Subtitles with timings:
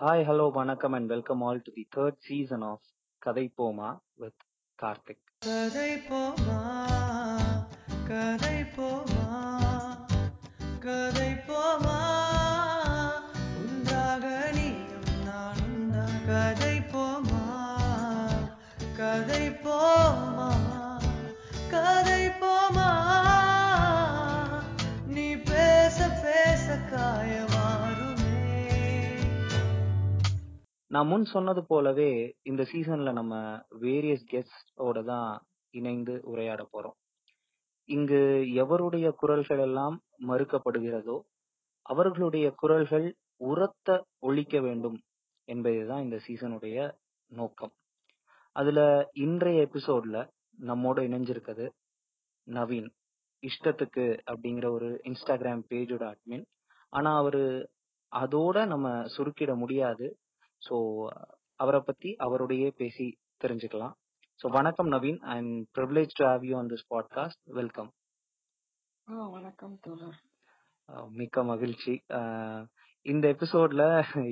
[0.00, 2.80] Hi, hello, vanakkam, and welcome all to the third season of
[3.22, 3.88] Kadai Poma
[4.18, 4.36] with
[4.78, 5.20] Karthik.
[5.46, 6.58] கதை போமா
[8.08, 9.28] கதை போமா
[10.78, 12.05] கதை போமா
[30.90, 32.10] நான் முன் சொன்னது போலவே
[32.42, 33.34] இந்த சீசன்ல நம்ம
[33.80, 35.30] வேரியஸ் கெஸ்டோட தான்
[35.74, 36.96] இணைந்து உரையாட போறோம்.
[37.88, 38.20] இங்கு
[38.54, 39.96] எவருடைய குரல்கள் எல்லாம்
[40.26, 41.16] மறுக்கப்படுகிறதோ
[41.86, 43.06] அவர்களுடைய குரல்கள்
[43.40, 44.98] உரத்த ஒழிக்க வேண்டும்
[45.48, 46.78] என்பதுதான் இந்த சீசனுடைய
[47.30, 47.72] நோக்கம்.
[48.56, 48.80] அதுல
[49.16, 50.18] இன்றைய எபிசோட்ல
[50.58, 51.66] நம்மோட இணைஞ்சிருக்கிறது
[52.46, 52.88] நவீன்.
[53.42, 56.44] இஷ்டத்துக்கு அப்படிங்கிற ஒரு இன்ஸ்டாகிராம் பேஜோட அட்மின்
[56.92, 57.42] ஆனா அவரு
[58.12, 60.06] அதோட நம்ம சுருக்கிட முடியாது.
[60.62, 60.76] ஸோ
[61.60, 63.06] அவரை பத்தி அவருடைய பேசி
[63.44, 63.94] தெரிஞ்சுக்கலாம்.
[64.40, 65.18] ஸோ வணக்கம் Naveen.
[65.24, 67.90] I am privilege to have you on this podcast welcome
[69.08, 70.16] ஆ வணக்கம் தோழர்.
[71.10, 71.94] மிக்க மகிழ்ச்சி.
[73.06, 73.84] இந்த எபிசோட்ல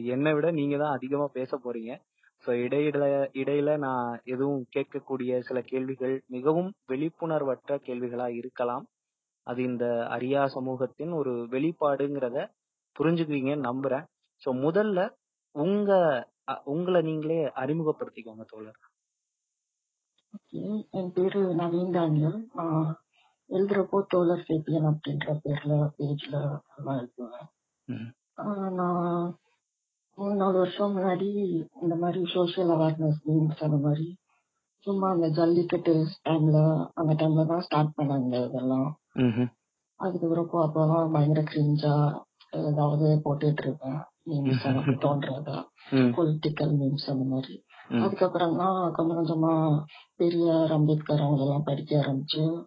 [0.07, 1.93] என்னை விட நீங்க தான் அதிகமா பேச போறீங்க.
[2.45, 8.85] ஸோ இடையில இடையில நான் எதுவும் கேட்கக்கூடிய சில கேள்விகள் மிகவும் விழிப்புணர்வற்ற கேள்விகளா இருக்கலாம்.
[9.47, 12.39] அது இந்த அரியா சமூகத்தின் ஒரு வெளிப்பாடுங்கிறத
[12.97, 14.05] புரிஞ்சுக்குவீங்கன்னு நம்புறேன்.
[14.43, 15.01] ஸோ முதல்ல
[15.55, 15.91] உங்க
[16.65, 18.81] உங்களை நீங்களே அறிமுகப்படுத்திக்கோங்க தோழர்.
[20.99, 22.39] என் பேரு நவீன் தானியல்.
[22.55, 22.87] நான்
[23.51, 26.35] எழுதுறப்போ தோழர் சேப்பியன் அப்படின்ற பேர்ல பேஜ்ல
[26.77, 27.49] எல்லாம் எழுதுவேன்.
[28.79, 29.39] நான்
[30.19, 31.29] மூணு நாலு வருஷம் முன்னாடி
[31.83, 34.07] இந்த மாதிரி சோஷியல் அவேர்னஸ் மீன்ஸ் அந்த மாதிரி
[34.87, 35.95] சும்மா அந்த ஜல்லிக்கட்டு
[36.29, 36.59] டைம்ல
[36.95, 38.91] அந்த டைம்ல தான் ஸ்டார்ட் பண்ணாங்க இதெல்லாம்.
[40.01, 41.95] அதுக்கப்புறம் அப்போதான் பயங்கர கிரிஞ்சா
[42.71, 44.01] ஏதாவது போட்டுட்டு இருப்பேன்.
[44.25, 45.65] எனக்கு தோன்றதா.
[45.93, 47.65] பொலிட்டிக்கல் மீன்ஸ் அந்த மாதிரி.
[47.89, 49.81] அதுக்கப்புறம் தான் கொஞ்சம் கொஞ்சமா
[50.17, 52.65] பெரியார் அம்பேத்கர் அவங்க எல்லாம் படிக்க ஆரம்பிச்சு.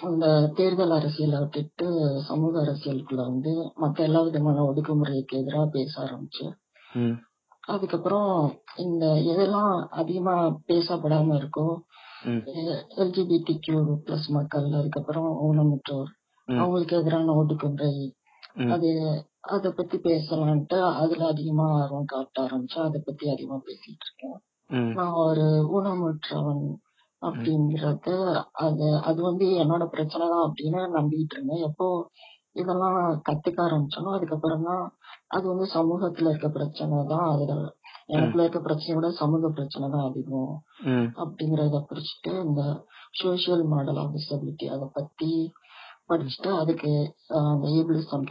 [0.00, 1.86] அந்த தேர்தல் அரசியலை விட்டுட்டு
[2.26, 6.52] சமூக அரசியலுக்குள்ள வந்து மத்த எல்லா விதமான ஒடுக்குமுறைக்கு எதிராக பேச ஆரம்பிச்சு.
[7.60, 11.78] அதுக்கப்புறம் இந்த எதெல்லாம் அதிகமா பேசப்படாம இருக்கோ.
[12.96, 16.10] எல்ஜிபிடி கியூ பிளஸ் மக்கள் அதுக்கப்புறம் ஊனமுற்றோர்.
[16.44, 18.12] அவங்களுக்கு எதிரான ஒடுக்குமுறை.
[18.70, 18.90] அது
[19.44, 24.38] அத பத்தி பேசலான்ட்டு அதுல அதிகமா ஆர்வம் காட்ட ஆரம்பிச்சு அதை பத்தி அதிகமா பேசிட்டு இருக்கேன்.
[24.96, 25.44] நான் ஒரு
[25.74, 26.64] ஊனமுற்றவன்
[27.22, 28.14] அப்படிங்கறது
[28.62, 31.86] அது அது வந்து என்னோட பிரச்சனை தான் அப்படின்னு நம்பிட்டு இருந்தேன் எப்போ
[32.56, 34.84] இதெல்லாம் கத்துக்க ஆரம்பிச்சனோ அதுக்கப்புறம் தான்
[35.28, 37.52] அது வந்து சமூகத்துல இருக்க பிரச்சனை தான் அதுல
[38.08, 40.50] எனக்குள்ள இருக்க பிரச்சனையை விட சமூக பிரச்சனை தான் அதிகம்.
[41.22, 42.62] அப்படிங்கறத புடிச்சிட்டு இந்த
[43.20, 45.30] சோசியல் மாடல் ஆஃப் டிசபிலிட்டி அதை பத்தி
[46.12, 46.92] படிச்சுட்டு அதுக்கு
[47.36, 47.58] ஆஹ்,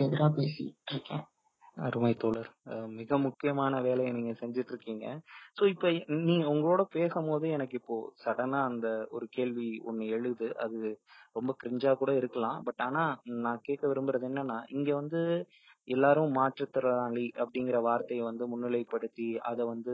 [0.06, 1.26] எதிராக பேசிட்டு இருக்கேன்
[1.78, 2.50] அருமை தோழர்.
[2.98, 5.06] மிக முக்கியமான வேலையை நீங்க செஞ்சுட்டு இருக்கீங்க
[5.58, 5.92] சோ இப்ப
[6.26, 10.50] நீ உங்களோட பேசும்போது எனக்கு இப்போ சடனா அந்த ஒரு கேள்வி ஒண்ணு எழுது.
[10.66, 10.80] அது
[11.36, 12.60] ரொம்ப கிரிஞ்சா கூட இருக்கலாம்.
[12.68, 13.04] பட் ஆனா
[13.46, 15.22] நான் கேட்க விரும்புறது என்னன்னா இங்க வந்து
[15.88, 19.94] எல்லாரும் மாற்றுத்திறனாளி அப்படிங்கிற வார்த்தையை வந்து முன்னிலைப்படுத்தி அதை வந்து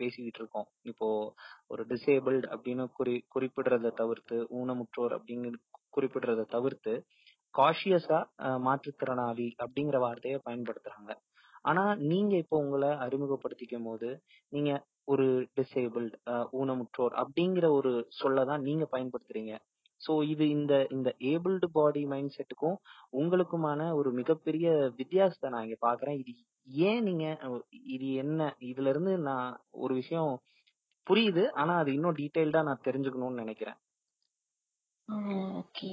[0.00, 1.08] பேசிக்கிட்டு இருக்கோம் இப்போ
[1.68, 5.50] ஒரு டிசேபிள்ட் அப்படின்னு குறி குறிப்பிடுறத தவிர்த்து ஊனமுற்றோர் அப்படின்னு
[5.96, 6.94] குறிப்பிடுறத தவிர்த்து
[7.58, 8.18] காஷியஸா
[8.66, 11.12] மாற்றுத்திறனாளி அப்படிங்கிற வார்த்தையை பயன்படுத்துறாங்க.
[11.70, 14.08] ஆனா நீங்க இப்போ உங்களை அறிமுகப்படுத்திக்கும் போது
[14.52, 14.72] நீங்க
[15.12, 15.26] ஒரு
[15.58, 16.14] டிசேபிள்ட்
[16.60, 19.54] ஊனமுற்றோர் அப்படிங்கிற ஒரு சொல்லதான் நீங்க பயன்படுத்துறீங்க.
[20.00, 22.76] சோ இது இந்த இந்த ஏபிள்டு பாடி மைண்ட் செட்டுக்கும்
[23.20, 24.66] உங்களுக்குமான ஒரு மிகப்பெரிய
[25.00, 26.32] வித்தியாசத்தை நான் இங்க பாக்குறேன் இது
[26.68, 27.24] ஏன் நீங்க
[27.94, 29.48] இது என்ன இதுல இருந்து நான்
[29.84, 30.32] ஒரு விஷயம்
[31.06, 33.78] புரியுது ஆனா அது இன்னும் டீடைல்டா நான் தெரிஞ்சுக்கணும்னு நினைக்கிறேன்.
[35.60, 35.90] ஓகே.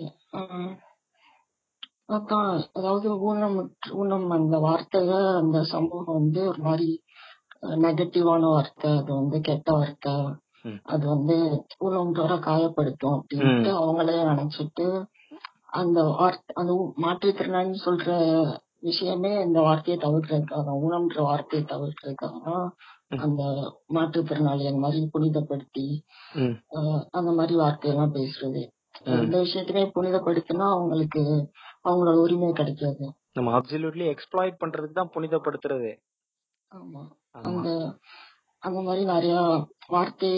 [2.10, 3.58] அதாவது ஊனம்
[3.96, 6.90] ஊனம் அந்த வார்த்தைய அந்த சமூகம் வந்து ஒரு மாதிரி
[7.84, 10.16] நெகட்டிவான வார்த்தை அது வந்து கெட்ட வார்த்தை.
[10.86, 11.36] அது வந்து
[11.80, 13.72] ஊனம்ன்றவரை காயப்படுத்தும் அப்படின்ட்டு.
[13.80, 14.86] அவங்களே நினைச்சிட்டு
[15.74, 18.10] அந்த வார்த்தை அந்த மாற்றுத்திறனாளின்னு சொல்ற
[18.82, 22.68] விஷயமே இந்த வார்த்தையை தவிர்க்கிறதுக்காக ஊனம்ன்ற வார்த்தையை தவிர்க்கிறதுக்காக தான்.
[23.20, 23.42] அந்த
[23.94, 25.88] மாற்றுத்திறனாளி அந்த மாதிரி புனிதப்படுத்தி
[27.14, 28.62] அந்த மாதிரி வார்த்தையெல்லாம் பேசுறது
[29.06, 29.18] ம்.
[29.18, 31.22] எந்த விஷயத்தையுமே புனிதப்படுத்தினா அவங்களுக்கு
[31.86, 35.92] அவங்களோட உரிமை கிடைக்காது நம்ம அப்சல்யூட்லி எக்ஸ்ப்ளாய்ட் பண்றதுக்கு தான் புனிதப்படுத்துறது.
[36.72, 37.02] ஆமா.
[37.32, 37.70] அந்த
[38.64, 39.36] அந்த மாதிரி நிறைய
[39.88, 40.30] வார்த்தை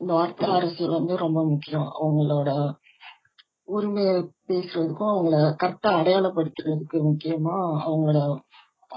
[0.00, 1.88] இந்த வார்த்தை அரசியல் வந்து ரொம்ப முக்கியம்.
[2.00, 2.50] அவங்களோட
[3.64, 4.14] உரிமையை
[4.48, 8.20] பேசுறதுக்கும் அவங்கள கரெக்டா அடையாளப்படுத்துறதுக்கு முக்கியமா அவங்களோட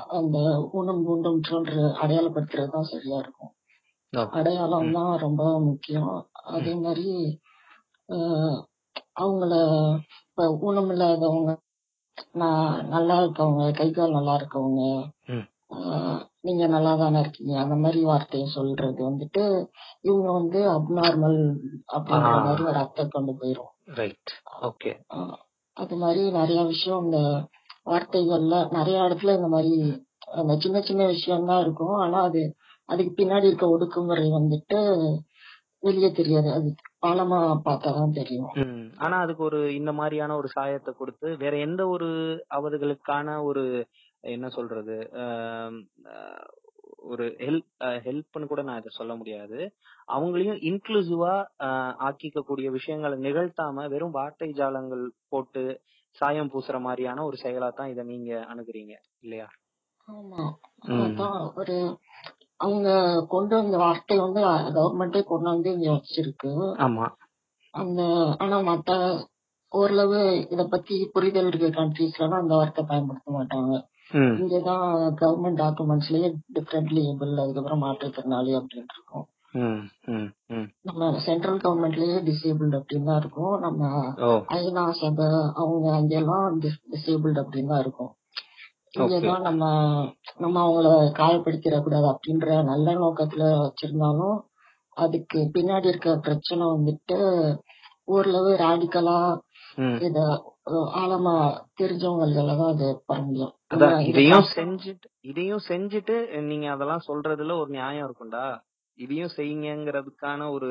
[0.10, 0.38] அந்த
[0.72, 3.52] ஊனம் ஊனம்ன்ற அடையாளப்படுத்துறது தான் சரியா இருக்கும்.
[4.32, 6.14] அடையாளம் தான் ரொம்ப முக்கியம்.
[6.42, 7.06] அதே மாதிரி
[9.14, 9.54] அவங்கள
[10.30, 11.52] இப்ப ஊனம் இல்லாதவங்க
[12.34, 14.82] நான் நல்லா இருக்கவங்க கை கால் நல்லா இருக்கவங்க
[16.42, 17.54] நீங்க நல்லா தானே இருக்கீங்க?
[17.60, 19.44] அந்த மாதிரி வார்த்தையை சொல்றது வந்துட்டு
[20.02, 21.38] இவங்க வந்து அப்நார்மல்
[21.94, 22.44] அப்படின்ற ஆ.
[22.46, 23.72] மாதிரி ஒரு அர்த்தம் கொண்டு போயிரும்.
[23.96, 24.32] ரைட்
[24.62, 24.92] ஓகே
[25.78, 27.20] அது மாதிரி நிறைய விஷயம் இந்த
[27.86, 29.72] வார்த்தைகள்ல நிறைய இடத்துல இந்த மாதிரி
[30.34, 31.96] அந்த சின்ன சின்ன விஷயம் தான் இருக்கும்.
[31.98, 32.42] ஆனா அது
[32.90, 34.78] அதுக்கு பின்னாடி இருக்க ஒடுக்குமுறை வந்துட்டு
[35.84, 36.50] வெளியே தெரியாது.
[36.52, 36.70] அது
[37.04, 38.50] ஆழமா பார்த்தாதான் தெரியும்.
[38.98, 42.10] ஆனா அதுக்கு ஒரு இந்த மாதிரியான ஒரு சாயத்தை கொடுத்து வேற எந்த ஒரு
[42.58, 43.64] அவர்களுக்கான ஒரு
[44.34, 44.98] என்ன சொல்றது
[47.06, 47.72] ஒரு ஹெல்ப்
[48.06, 49.58] ஹெல்ப்னு கூட நான் இதை சொல்ல முடியாது.
[50.08, 51.34] அவங்களையும் இன்க்ளூசிவா
[52.08, 55.64] ஆக்கிக்கக்கூடிய விஷயங்களை நிகழ்த்தாம வெறும் வார்த்தை ஜாலங்கள் போட்டு
[56.18, 59.48] சாயம் பூசுற மாதிரியான ஒரு செயலா தான் இதை நீங்க அணுகுறீங்க இல்லையா?
[60.08, 60.44] ஆமா.
[61.60, 61.76] ஒரு
[62.64, 62.90] அவங்க
[63.28, 64.42] கொண்டு வந்த வார்த்தை வந்து
[64.78, 66.52] கவர்மெண்டே கொண்டு வந்து இங்க வச்சிருக்கு.
[66.86, 67.06] ஆமா.
[67.74, 68.02] அந்த
[68.38, 68.92] ஆனா மத்த
[69.72, 73.74] ஓரளவு இத பத்தி புரிதல் இருக்க கண்ட்ரீஸ்ல அந்த வார்த்தை பயன்படுத்த மாட்டாங்க.
[74.40, 74.88] இங்கதான்
[75.22, 79.26] கவர்மெண்ட் டாக்குமெண்ட்ஸ்லயே டிஃபரெண்ட்லி ஏபிள் அதுக்கப்புறம் மாற்றுத்திறனாளி அப்படின்னு இருக்கும்.
[80.82, 83.60] நம்ம சென்ட்ரல் கவர்மெண்ட்லயே டிசேபிள்டு அப்படின்னு தான் இருக்கும்.
[83.60, 83.82] நம்ம
[84.58, 88.12] ஐநா சபை அவங்க அங்கெல்லாம் டிசேபிள்டு அப்படின்னு தான் இருக்கும்.
[88.94, 89.64] இங்கதான் நம்ம
[90.40, 90.88] நம்ம அவங்கள
[91.18, 94.38] காயப்படுத்திட கூடாது அப்படின்ற நல்ல நோக்கத்துல வச்சிருந்தாலும்
[94.98, 97.18] அதுக்கு பின்னாடி இருக்க பிரச்சனை வந்துட்டு
[98.08, 99.18] ஓரளவு ராடிக்கலா
[100.02, 100.20] இத
[101.00, 101.36] ஆழமா
[101.80, 103.48] தெரிஞ்சவங்களால தான் அது பண்ண
[104.10, 106.16] இதையும் செஞ்சுட்டு இதையும் செஞ்சுட்டு
[106.50, 108.46] நீங்க அதெல்லாம் சொல்றதுல ஒரு நியாயம் இருக்கும்டா.
[108.98, 110.70] இதையும் செய்யுங்கங்கிறதுக்கான ஒரு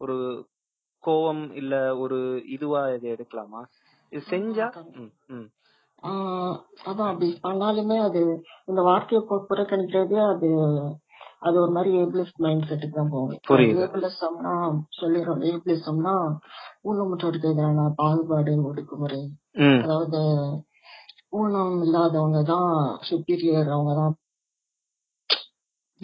[0.00, 0.16] ஒரு
[1.04, 2.18] கோவம் இல்ல ஒரு
[2.48, 3.62] இதுவா இதை எடுக்கலாமா?
[4.12, 4.66] இது செஞ்சா
[6.02, 7.38] அதான் அப்படி.
[7.42, 10.48] பண்ணாலுமே அது இந்த வார்த்தையை பு- புறக்கணிக்கிறதே அது
[11.38, 13.38] அது ஒரு மாதிரி ஏபிஎஸ் மைண்ட் செட்டுக்கு தான் போகும்.
[13.48, 13.84] புரியுது.
[13.84, 15.44] ஏபிஎஸ்எம்னா சொல்லிடுறோம்.
[15.44, 16.38] ஏபிஎஸ்எம்னா
[16.84, 19.28] ஊனமுற்றோருக்கு எதிரான பாகுபாடு ஒடுக்குமுறை.
[19.52, 20.18] ம், அதாவது
[21.28, 24.16] ஊனம் இல்லாதவங்க தான் சுப்பீரியர் அவங்க தான்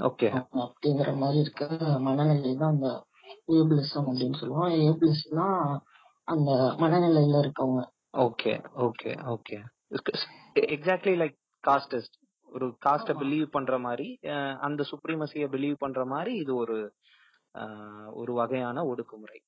[0.01, 0.47] ஓகே.
[0.53, 3.07] அப்படிங்கிற மாதிரி இருக்க மனநிலை தான் அந்த
[3.49, 4.71] ஏபிஎஸ்எம் அப்படின்னு சொல்லுவோம்.
[4.71, 5.79] ஏபிஎஸ்னா
[6.25, 7.87] அந்த மனநிலையில இருக்கவங்க.
[8.13, 9.65] Okay okay okay.
[10.75, 12.17] Exactly like casteist
[12.49, 13.11] ஒரு காஸ்ட.
[13.21, 14.07] பிலீவ் பண்ற மாதிரி
[14.59, 16.77] அந்த சுப்ரீமசிய பிலீவ் பண்ற மாதிரி இது ஒரு
[18.13, 19.39] ஒரு வகையான ஒடுக்குமுறை.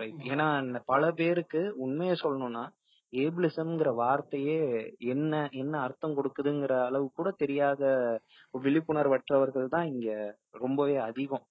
[0.00, 0.46] ரைட் ஏன்னா
[0.84, 2.64] பல பேருக்கு உண்மையை சொல்லணும்னா
[3.12, 4.58] ஏபிளிசம்ங்கிற வார்த்தையே
[5.12, 7.82] என்ன என்ன அர்த்தம் கொடுக்குதுங்கிற அளவு கூட தெரியாத
[8.54, 10.10] விழிப்புணர்வற்றவர்கள் தான் இங்க
[10.64, 11.44] ரொம்பவே அதிகம்.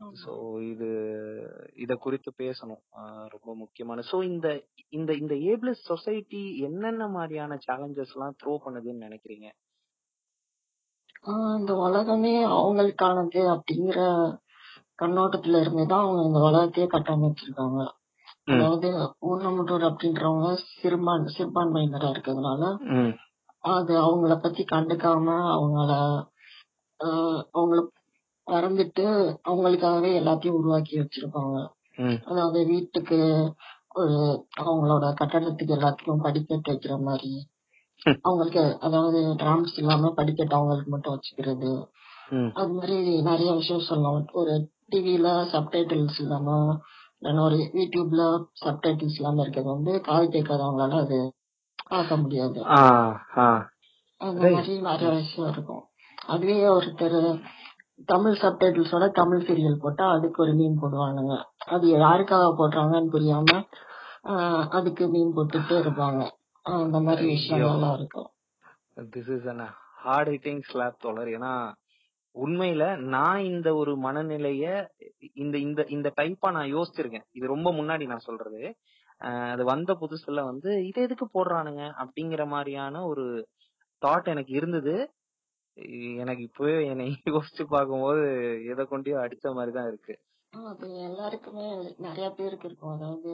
[0.00, 0.88] சோ இது
[1.74, 2.82] இத குறித்து பேசணும்.
[3.28, 4.48] ரொம்ப முக்கியமான சோ இந்த
[4.88, 9.48] இந்த இந்த ஏபிளஸ் சொசைட்டி என்னென்ன மாதிரியான சேலஞ்சஸ் எல்லாம் த்ரோ பண்ணுதுன்னு நினைக்கிறீங்க?
[11.58, 14.00] இந்த உலகமே அவங்களுக்கானது அப்படிங்கிற
[14.98, 17.80] கண்ணோட்டத்துல இருந்துதான் அவங்க இந்த உலகத்தையே கட்டமைச்சிருக்காங்க.
[18.46, 18.88] அதாவது
[19.28, 20.48] ஊனமுற்றோர் அப்படின்றவங்க
[20.78, 22.62] சிறுபான் சிறுபான்மையினரா இருக்கிறதுனால
[23.64, 25.92] அது அவங்கள பத்தி கண்டுக்காம அவங்கள
[27.54, 27.80] அவங்கள
[28.48, 29.04] மறந்துட்டு
[29.48, 31.56] அவங்களுக்காகவே எல்லாத்தையும் உருவாக்கி வச்சிருப்பாங்க.
[32.24, 33.18] அதாவது வீட்டுக்கு
[33.94, 34.16] ஒரு
[34.60, 37.32] அவங்களோட கட்டடத்துக்கு எல்லாத்துக்கும் படிக்கட்டு வைக்கிற மாதிரி.
[38.22, 41.72] அவங்களுக்கு அதாவது டிராம்ஸ் இல்லாம படிக்கட்டு அவங்களுக்கு மட்டும் வச்சுக்கிறது.
[42.52, 44.26] அது மாதிரி நிறைய விஷயம் சொல்லலாம்.
[44.32, 44.54] ஒரு
[44.90, 46.56] டிவில சப்டைட்டில்ஸ் இல்லாம
[47.42, 48.22] ஒரு யூடியூப்ல
[48.64, 51.18] சப்டைட்டில்ஸ் இல்லாம இருக்கிறது வந்து காது கேட்காதவங்களால அது
[51.88, 52.58] பார்க்க முடியாது.
[54.20, 54.44] அந்த.
[54.50, 55.82] மாதிரி நிறைய விஷயம் இருக்கும்.
[56.28, 57.18] அதுவே ஒருத்தர்
[58.06, 61.42] தமிழ் சப்டைட்டில்ஸோட தமிழ் சீரியல் போட்டா அதுக்கு ஒரு மீன் போடுவானுங்க.
[61.66, 63.66] அது யாருக்காக போடுறாங்கன்னு புரியாம
[64.68, 66.28] அதுக்கு மீன் போட்டுட்டே இருப்பாங்க.
[66.62, 67.26] அந்த மாதிரி.
[67.28, 68.30] விஷயங்கள்லாம் இருக்கும்.
[69.16, 71.28] This is an heart hitting slap தோழர்.
[71.28, 71.72] ஏன்னா
[72.34, 74.86] உண்மையில நான் இந்த ஒரு மனநிலைய
[75.34, 77.26] இந்த இந்த இந்த டைப்பா நான் யோசிச்சிருக்கேன்.
[77.30, 78.76] இது ரொம்ப முன்னாடி நான் சொல்றது.
[79.52, 81.92] அது வந்த புதுசுல வந்து இது எதுக்கு போடுறானுங்க?
[82.02, 83.24] அப்படிங்கிற மாதிரியான ஒரு
[84.02, 84.94] தாட் எனக்கு இருந்தது.
[86.16, 88.22] எனக்கு இப்பவே என்னை யோசிச்சு பார்க்கும்போது
[88.64, 90.14] எதை கொண்டே அடிச்ச மாதிரி தான் இருக்கு.
[90.52, 91.66] அது எல்லாருக்குமே
[91.98, 92.94] நிறைய பேருக்கு இருக்கும்.
[92.94, 93.32] அதாவது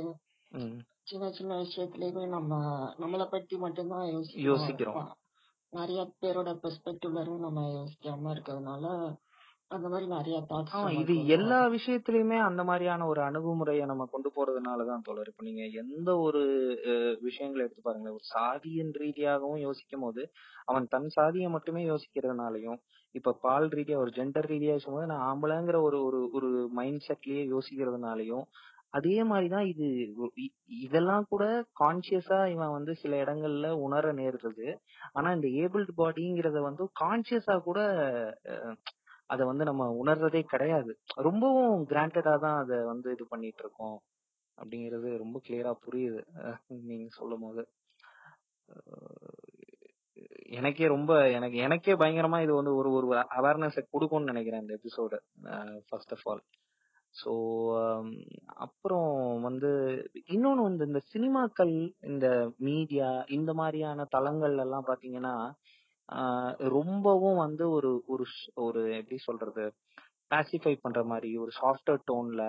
[1.02, 2.52] சின்ன சின்ன விஷயத்துலயுமே நம்ம
[2.98, 5.10] நம்மள பத்தி மட்டும்தான் யோசிக்கிறோம்.
[5.72, 8.84] நிறைய பேரோட பெர்ஸ்பெக்டிவ்ல இருந்து நம்ம யோசிக்காம இருக்கிறதுனால
[9.70, 15.26] அந்த மாதிரி நிறைய தாட்ஸ் இது எல்லா விஷயத்திலயுமே அந்த மாதிரியான ஒரு அணுகுமுறையை நம்ம கொண்டு போறதுனாலதான் தோழர்.
[15.26, 16.42] இப்ப நீங்க எந்த ஒரு
[17.20, 18.14] விஷயங்களை எடுத்து பாருங்களேன்.
[18.14, 20.24] ஒரு சாதியின் ரீதியாகவும் யோசிக்கும் போது
[20.64, 22.78] அவன் தன் சாதியை மட்டுமே யோசிக்கிறதுனாலயும்
[23.14, 28.46] இப்ப பால் ரீதியா ஒரு ஜெண்டர் ரீதியா யோசிக்கும்போது நான் ஆம்பளைங்கிற ஒரு ஒரு ஒரு மைண்ட் செட்லயே யோசிக்கிறதுனாலயும்
[28.90, 29.86] அதே மாதிரிதான் இது
[30.80, 31.44] இதெல்லாம் கூட
[31.80, 34.68] கான்சியஸா இவன் வந்து சில இடங்கள்ல உணர நேருது
[35.12, 37.80] ஆனா இந்த ஏபிள்டு பாடிங்கிறத வந்து கான்சியஸா கூட
[39.30, 40.92] அத வந்து நம்ம உணர்றதே கிடையாது.
[41.20, 43.96] ரொம்பவும் கிராண்டடா தான் அத வந்து இது பண்ணிட்டு இருக்கோம்
[44.58, 46.20] அப்படிங்கிறது ரொம்ப கிளியரா புரியுது.
[46.42, 47.62] அஹ் நீங்க சொல்லும் போது
[50.52, 53.06] எனக்கே ரொம்ப எனக்கு எனக்கே பயங்கரமா இது வந்து ஒரு ஒரு
[53.38, 55.16] அவேர்னஸ் கொடுக்கும்னு நினைக்கிறேன் இந்த episode
[55.88, 56.42] first of all
[57.14, 57.32] so
[58.56, 59.10] அப்புறம்
[59.42, 59.70] வந்து
[60.26, 61.74] இன்னொன்று வந்து இந்த சினிமாக்கள்
[62.06, 62.28] இந்த
[62.58, 65.34] மீடியா இந்த மாதிரியான தளங்கள் எல்லாம் பார்த்தீங்கன்னா
[66.76, 68.24] ரொம்பவும் வந்து ஒரு ஒரு
[68.56, 69.64] ஒரு எப்படி சொல்றது
[70.30, 72.42] பேசிஃபை பண்ற மாதிரி ஒரு சாஃப்ட்வேர் டோன்ல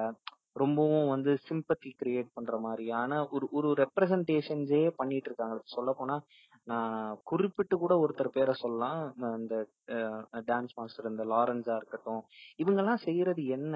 [0.56, 5.58] ரொம்பவும் வந்து சிம்பத்தி கிரியேட் பண்ற மாதிரியான ஒரு ஒரு ரெப்ரசன்டேஷன்ஸே பண்ணிட்டு இருக்காங்க.
[5.66, 6.16] சொல்ல போனா
[6.68, 9.02] நான் குறிப்பிட்டு கூட ஒருத்தர் பேரை சொல்லலாம்.
[9.40, 9.56] இந்த
[10.48, 12.22] டான்ஸ் மாஸ்டர் இந்த லாரன்ஸா இருக்கட்டும்.
[12.56, 13.76] இவங்க எல்லாம் செய்யறது என்ன?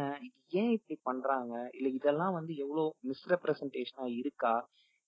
[0.62, 1.54] ஏன் இப்படி பண்றாங்க?
[1.74, 4.54] இல்ல இதெல்லாம் வந்து எவ்வளவு மிஸ்ரெப்ரசன்டேஷனா இருக்கா?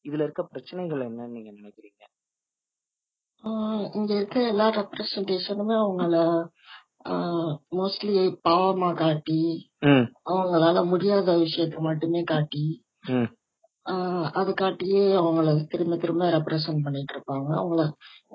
[0.05, 2.03] இதுல இருக்க பிரச்சனைகள் என்னன்னு நீங்க நினைக்கிறீங்க?
[3.95, 6.15] இங்க இருக்க எல்லா ரெப்ரசன்டேஷனுமே அவங்கள
[7.77, 8.15] மோஸ்ட்லி
[8.47, 9.41] பாவமா காட்டி
[10.31, 12.65] அவங்களால முடியாத விஷயத்த மட்டுமே காட்டி
[14.39, 17.49] அது காட்டியே அவங்கள திரும்ப திரும்ப ரெப்ரசன்ட் பண்ணிட்டு இருப்பாங்க.
[17.61, 17.83] அவங்கள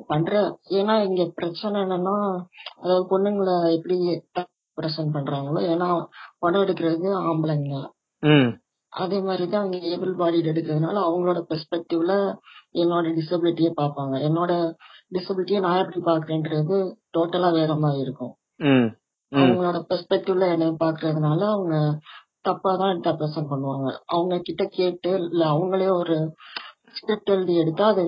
[0.08, 0.32] பண்ற
[0.78, 2.16] ஏன்னா இங்க பிரச்சனை என்னன்னா
[2.82, 3.98] அதாவது பொண்ணுங்களை எப்படி
[4.38, 5.88] ரெப்ரசன்ட் பண்றாங்களோ ஏன்னா
[6.38, 7.76] படம் எடுக்கிறது ஆம்பளைங்க.
[8.96, 12.12] அதே மாதிரிதான் அங்க ஏபிள் பாடிட் எடுக்கிறதுனால அவங்களோட பெர்ஸ்பெக்டிவ்ல
[12.74, 14.14] என்னோட டிசபிலிட்டியை பார்ப்பாங்க.
[14.28, 14.52] என்னோட
[15.14, 16.76] டிசபிலிட்டியை நான் எப்படி பாக்குறேன்றது
[17.16, 18.32] டோட்டலா வேற மாதிரி இருக்கும்.
[19.32, 21.74] அவங்களோட பெர்ஸ்பெக்டிவ்ல என்னை பாக்குறதுனால அவங்க
[22.40, 23.88] தப்பா தான் ரெப்ரசன்ட் பண்ணுவாங்க.
[24.06, 26.16] அவங்க கிட்ட கேட்டு இல்ல அவங்களே ஒரு
[26.94, 28.04] ஸ்கிரிப்ட் எழுதி எடுத்தா அது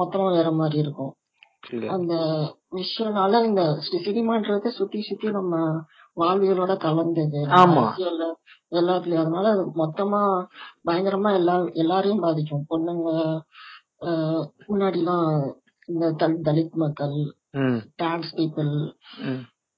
[0.00, 1.12] மொத்தமா வேற மாதிரி இருக்கும்.
[1.94, 2.14] அந்த
[2.72, 3.62] விஷயம்னால இந்த
[4.06, 5.54] சினிமான்றது சுத்தி சுத்தி நம்ம
[6.16, 7.40] வாழ்வியலோட கலந்தது.
[7.56, 8.26] அரசியல்ல
[8.72, 9.18] எல்லாத்துலயும்.
[9.18, 10.20] அதனால அது மொத்தமா
[10.86, 12.66] பயங்கரமா எல்லா எல்லாரையும் பாதிக்கும்.
[12.70, 13.10] பொண்ணுங்க
[14.06, 15.28] ஆஹ் முன்னாடிலாம்
[15.88, 17.16] இந்த தல்- தலித் மக்கள்
[17.96, 18.72] டிரான்ஸ் பீப்புள்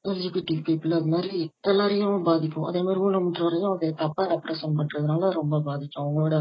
[0.04, 2.64] எல்ஜிபிடி பீப்புள் அது மாதிரி எல்லாரையும் பாதிக்கும்.
[2.64, 6.04] அதே மாதிரி ஊனமுற்றோரையும் அதை தப்பா ரெப்ரசன்ட் பண்றதுனால ரொம்ப பாதிக்கும்.
[6.04, 6.37] அவங்களோட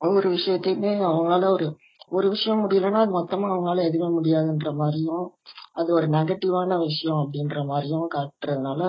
[0.00, 1.66] ஒவ்வொரு விஷயத்தையுமே அவங்களால ஒரு
[2.08, 5.24] ஒரு விஷயம் முடியலன்னா அது மொத்தமா அவங்களால எதுவுமே முடியாதுன்ற மாதிரியும்
[5.72, 8.82] அது ஒரு நெகட்டிவான விஷயம் அப்படின்ற மாதிரியும் காட்டுறதுனால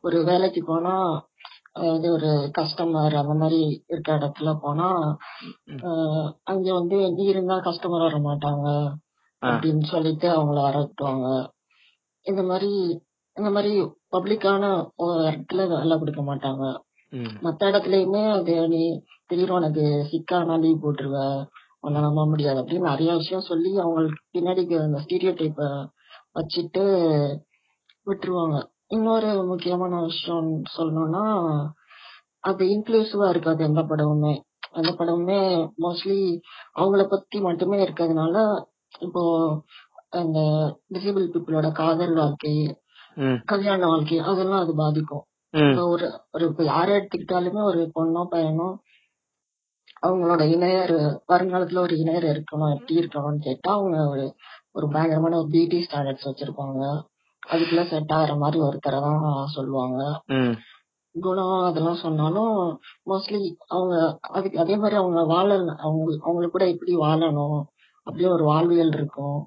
[0.00, 0.94] ஒரு வேலைக்கு போனா
[1.76, 4.88] அதாவது ஒரு கஸ்டமர் அந்த மாதிரி இருக்க இடத்துல போனா
[6.42, 8.68] அங்க வந்து நீ இருந்தா கஸ்டமர் வர மாட்டாங்க.
[9.42, 11.26] அப்படின்னு சொல்லிட்டு அவங்கள வரட்டுவாங்க
[12.26, 12.70] இந்த மாதிரி
[13.36, 13.72] இந்த மாதிரி
[14.16, 14.64] பப்ளிக்கான
[15.28, 16.64] இடத்துல வேலை கொடுக்க மாட்டாங்க.
[17.42, 18.82] மத்த இடத்துலயுமே அது நீ
[19.26, 21.18] திடீர்னு உனக்கு சிக்கானா லீவ் போட்டுருவ
[21.80, 25.62] உன்னை நம்ப முடியாது அப்படின்னு நிறைய விஷயம் சொல்லி அவங்களுக்கு பின்னாடி அந்த ஸ்டீரியோ டைப்ப
[26.34, 26.84] வச்சுட்டு
[28.06, 28.56] விட்டுருவாங்க.
[28.94, 31.24] இன்னொரு முக்கியமான விஷயம் சொல்லணும்னா
[32.44, 34.34] அது இன்க்ளூசிவா இருக்காது எந்த படமுமே.
[34.72, 35.40] எந்த படமுமே
[35.78, 36.18] மோஸ்ட்லி
[36.76, 38.36] அவங்கள பத்தி மட்டுமே இருக்கிறதுனால
[39.00, 39.22] இப்போ
[40.18, 40.38] அந்த
[40.94, 42.54] டிசேபிள் பீப்புளோட காதல் வாழ்க்கை
[43.44, 45.24] கல்யாண வாழ்க்கை அதெல்லாம் அது பாதிக்கும்.
[45.86, 48.68] ஒரு ஒரு யாரை எடுத்துக்கிட்டாலுமே ஒரு பொண்ணோ பையனோ
[50.02, 50.96] அவங்களோட இணையர்
[51.28, 54.24] வருங்காலத்துல ஒரு இணையர் இருக்கணும் எப்படி இருக்கணும்னு கேட்டா அவங்க ஒரு
[54.72, 56.82] ஒரு பயங்கரமான ஒரு பியூட்டி ஸ்டாண்டர்ட்ஸ் வச்சிருப்பாங்க.
[57.44, 59.24] அதுக்குள்ள செட் ஆகுற மாதிரி ஒருத்தரை தான்
[59.56, 60.00] சொல்லுவாங்க.
[61.14, 62.54] குணம் அதெல்லாம் சொன்னாலும்
[63.10, 63.94] மோஸ்ட்லி அவங்க
[64.30, 65.48] அதுக்கு அதே மாதிரி அவங்க வாழ
[65.80, 67.58] அவங்க அவங்களுக்கு கூட எப்படி வாழணும்?
[68.06, 69.38] அப்படி ஒரு வாழ்வியல் இருக்கும்.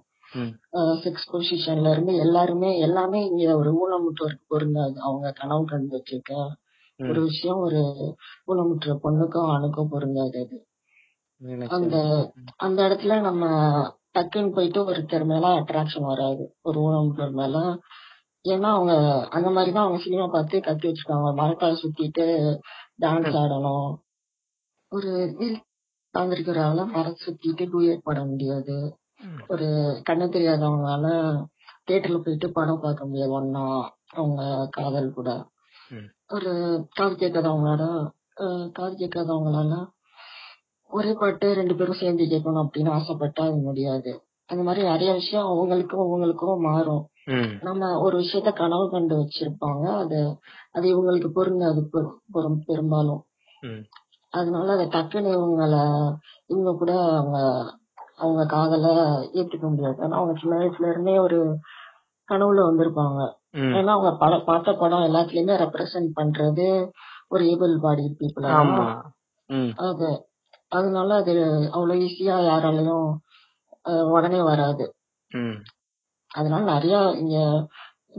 [1.04, 6.34] செக்ஸ் பொசிஷன்ல இருந்து எல்லாருமே எல்லாமே இங்க ஒரு ஊனமுற்றோருக்கு பொருந்தாது அவங்க கனவு கண்டு வச்சிருக்க
[7.00, 7.82] ஒரு விஷயம் ஒரு
[8.48, 10.58] ஊனமுற்ற பொண்ணுக்கும் ஆணுக்கும் பொருந்தாது அது.
[11.70, 11.96] அந்த
[12.58, 13.44] அந்த இடத்துல நம்ம
[14.17, 16.43] டக்குன்னு போயிட்டு ஒருத்தர் மேல அட்ராக்ஷன் வராது.
[16.62, 17.57] ஒரு ஊனமுற்றோர் மேல.
[18.45, 18.93] ஏன்னா அவங்க
[19.27, 22.25] அந்த மாதிரிதான் அவங்க சினிமா பார்த்து கத்து வச்சிருக்காங்க மரத்தால் சுத்திட்டு
[23.01, 23.89] டான்ஸ் ஆடணும்.
[24.91, 25.12] ஒரு
[26.13, 28.75] சார்ந்திருக்கிறவங்கள மரம் சுத்திட்டு டூயட் பாட முடியாது.
[29.47, 29.67] ஒரு
[30.09, 31.07] கண்ணு தெரியாதவங்களால
[31.88, 33.31] தியேட்டர்ல போயிட்டு படம் பார்க்க முடியாது.
[33.39, 33.65] ஒன்னா
[34.13, 35.29] அவங்க காதல் கூட.
[36.27, 36.51] ஒரு
[36.95, 37.83] காது கேட்காதவங்களால
[38.71, 39.74] காது கேட்காதவங்களால
[40.89, 44.24] ஒரே பாட்டு ரெண்டு பேரும் சேர்ந்து கேட்கணும் அப்படின்னு ஆசைப்பட்டா அது முடியாது.
[44.46, 47.08] அந்த மாதிரி நிறைய விஷயம் அவங்களுக்கும் அவங்களுக்கும் மாறும்.
[47.62, 49.98] நம்ம ஒரு விஷயத்த கனவு கண்டு வச்சிருப்பாங்க.
[49.98, 50.38] அது
[50.72, 53.24] அது இவங்களுக்கு பொருந்தாது பெரு- பெரும்- பெரும்பாலும்.
[54.29, 56.13] அதனால அதை டக்குன்னு இவங்கள
[56.46, 57.65] இவங்க கூட அவங்க
[58.17, 60.08] அவங்க காதல ஏத்துக்க முடியாது.
[60.08, 61.58] ஏன்னா அவங்க சின்ன வயசுல இருந்தே ஒரு
[62.32, 63.34] கனவுல வந்திருப்பாங்க.
[63.51, 66.91] ஏன்னா அவங்க படம் பார்த்த படம் எல்லாத்துலயுமே ரெப்ரசன்ட் பண்றது
[67.27, 68.46] ஒரு ஏபிள் பாடி பீப்புள்
[69.75, 70.26] அது.
[70.71, 71.33] அதனால அது
[71.71, 73.07] அவ்வளவு ஈஸியா யாராலையும்
[74.12, 74.86] உடனே வராது.
[76.31, 77.38] அதனால நிறைய இங்க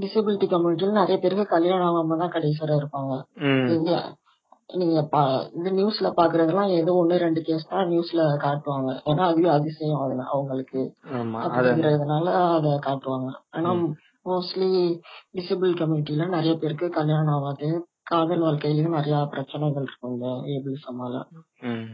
[0.00, 3.14] டிசபிலிட்டி கம்யூனிட்டில நிறைய பேருக்கு கல்யாணம் ஆகாம தான் கடைசி வரை இருப்பாங்க.
[3.42, 3.66] ம்.
[4.74, 4.98] நீங்க
[5.52, 8.90] இந்த நியூஸ்ல பாக்குறதெல்லாம் ஏதோ ஒண்ணு ரெண்டு கேஸ் தான் நியூஸ்ல காட்டுவாங்க.
[9.06, 10.82] ஏன்னா அதுவே அதிசயம் அதுல அவங்களுக்கு.
[11.46, 13.30] அப்படிங்கிறதுனால அத காட்டுவாங்க.
[13.50, 13.70] ஆனா
[14.26, 14.70] மோஸ்ட்லி
[15.32, 17.68] டிசபிள் கம்யூனிட்டில நிறைய பேருக்கு கல்யாணம் ஆகாது.
[18.02, 21.88] காதல் வாழ்க்கையிலயும் நிறைய பிரச்சனைகள் இருக்கும் இந்த ஏபிள்சமால ம் ம்.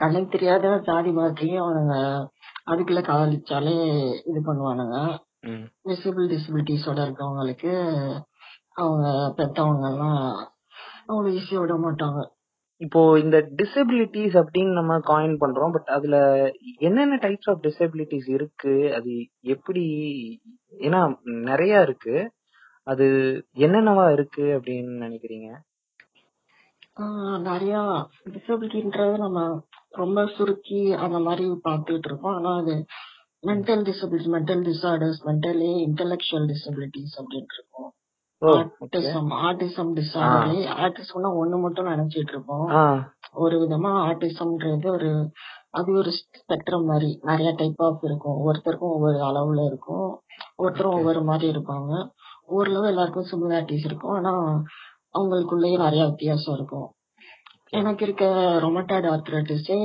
[0.00, 1.94] கண்ணுக்கு தெரியாத ஜாதி மதத்தையும் அவங்க
[2.70, 3.74] அதுக்குள்ள காதலிச்சாலே
[4.30, 4.96] இது பண்ணுவானுங்க.
[5.88, 7.72] விசிபிள் டிசபிலிட்டிஸோட இருக்கவங்களுக்கு
[8.82, 9.06] அவங்க
[9.38, 10.22] பெத்தவங்க எல்லாம்
[11.06, 12.20] அவ்வளவு ஈஸியா விட மாட்டாங்க.
[12.80, 16.16] இப்போ இந்த டிசபிலிட்டிஸ் அப்படின்னு நம்ம காயின் பண்றோம் பட் அதுல
[16.78, 18.74] என்னென்ன டைப்ஸ் ஆஃப் டிசபிலிட்டிஸ் இருக்கு?
[18.98, 19.12] அது
[19.54, 19.84] எப்படி
[20.86, 21.00] ஏன்னா
[21.50, 22.16] நிறைய இருக்கு.
[22.86, 23.06] அது
[23.66, 25.48] என்னென்னவா இருக்கு அப்படின்னு நினைக்கிறீங்க?
[27.40, 27.74] நிறைய
[28.30, 29.40] டிசபிலிட்டின்றது நம்ம
[29.90, 32.74] ரொம்ப சுருக்கி அந்த மாதிரி பார்த்துட்டு இருக்கோம் ஆனா அது
[33.42, 37.92] mental disability mental disorders mentally intellectual disabilities அப்படின்னு இருக்கும்
[38.82, 42.66] ஆட்டிசம் ஆட்டிசம் டிசார்டர்லயே ஆட்டிசம்னா ஒண்ணு மட்டும் நினைச்சிட்டு இருப்போம்
[43.34, 45.10] ஒரு விதமா ஆட்டிசம்ன்றது ஒரு
[45.70, 48.36] அது ஒரு ஸ்பெக்ட்ரம் மாதிரி நிறைய டைப் ஆஃப் இருக்கும்.
[48.38, 50.08] ஒவ்வொருத்தருக்கும் ஒவ்வொரு அளவுல இருக்கும்.
[50.56, 51.92] ஒவ்வொருத்தரும் ஓகே ஒவ்வொரு மாதிரி இருப்பாங்க.
[52.46, 54.14] ஓரளவு எல்லாருக்கும் சிமிலாரிட்டிஸ் இருக்கும்.
[54.14, 54.32] ஆனா
[55.16, 56.88] அவங்களுக்குள்ளேயே நிறைய வித்தியாசம் இருக்கும்.
[57.70, 58.24] எனக்கு இருக்க
[58.64, 59.78] ரொமட்டாய்டு ஆர்த்ரைட்டிஸே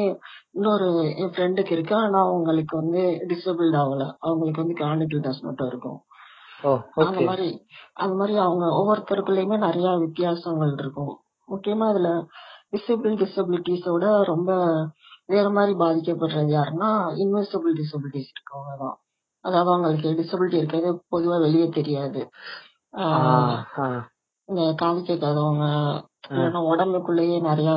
[0.51, 0.87] இன்னொரு
[1.21, 1.95] என் ஃப்ரெண்டுக்கு இருக்கு.
[1.95, 4.03] ஆனா அவங்களுக்கு வந்து டிசபிள்ட் ஆகல.
[4.19, 5.99] அவங்களுக்கு வந்து கார்னிகிள்டஸ் மட்டும் இருக்கும்.
[6.95, 7.47] அந்த மாதிரி
[7.93, 11.13] அந்த மாதிரி அவங்க ஒவ்வொருத்தருக்குள்ளயுமே நிறைய வித்தியாசங்கள் இருக்கும்.
[11.47, 12.09] முக்கியமா அதுல
[12.71, 14.51] டிசபிள் டிசபிலிட்டிஸோட ரொம்ப
[15.25, 16.91] வேற மாதிரி பாதிக்கப்படுறது யாருன்னா
[17.23, 18.97] இன்விசிபிள் டிசபிலிட்டிஸ் இருக்கவங்க தான்.
[19.45, 22.21] அதாவது அவங்களுக்கு டிசபிலிட்டி இருக்கிறது பொதுவா வெளியே தெரியாது.
[24.51, 26.05] இந்த காது கேட்காதவங்க ஆ.
[26.29, 27.69] இல்லைன்னா உடம்புக்குள்ளேயே நிறைய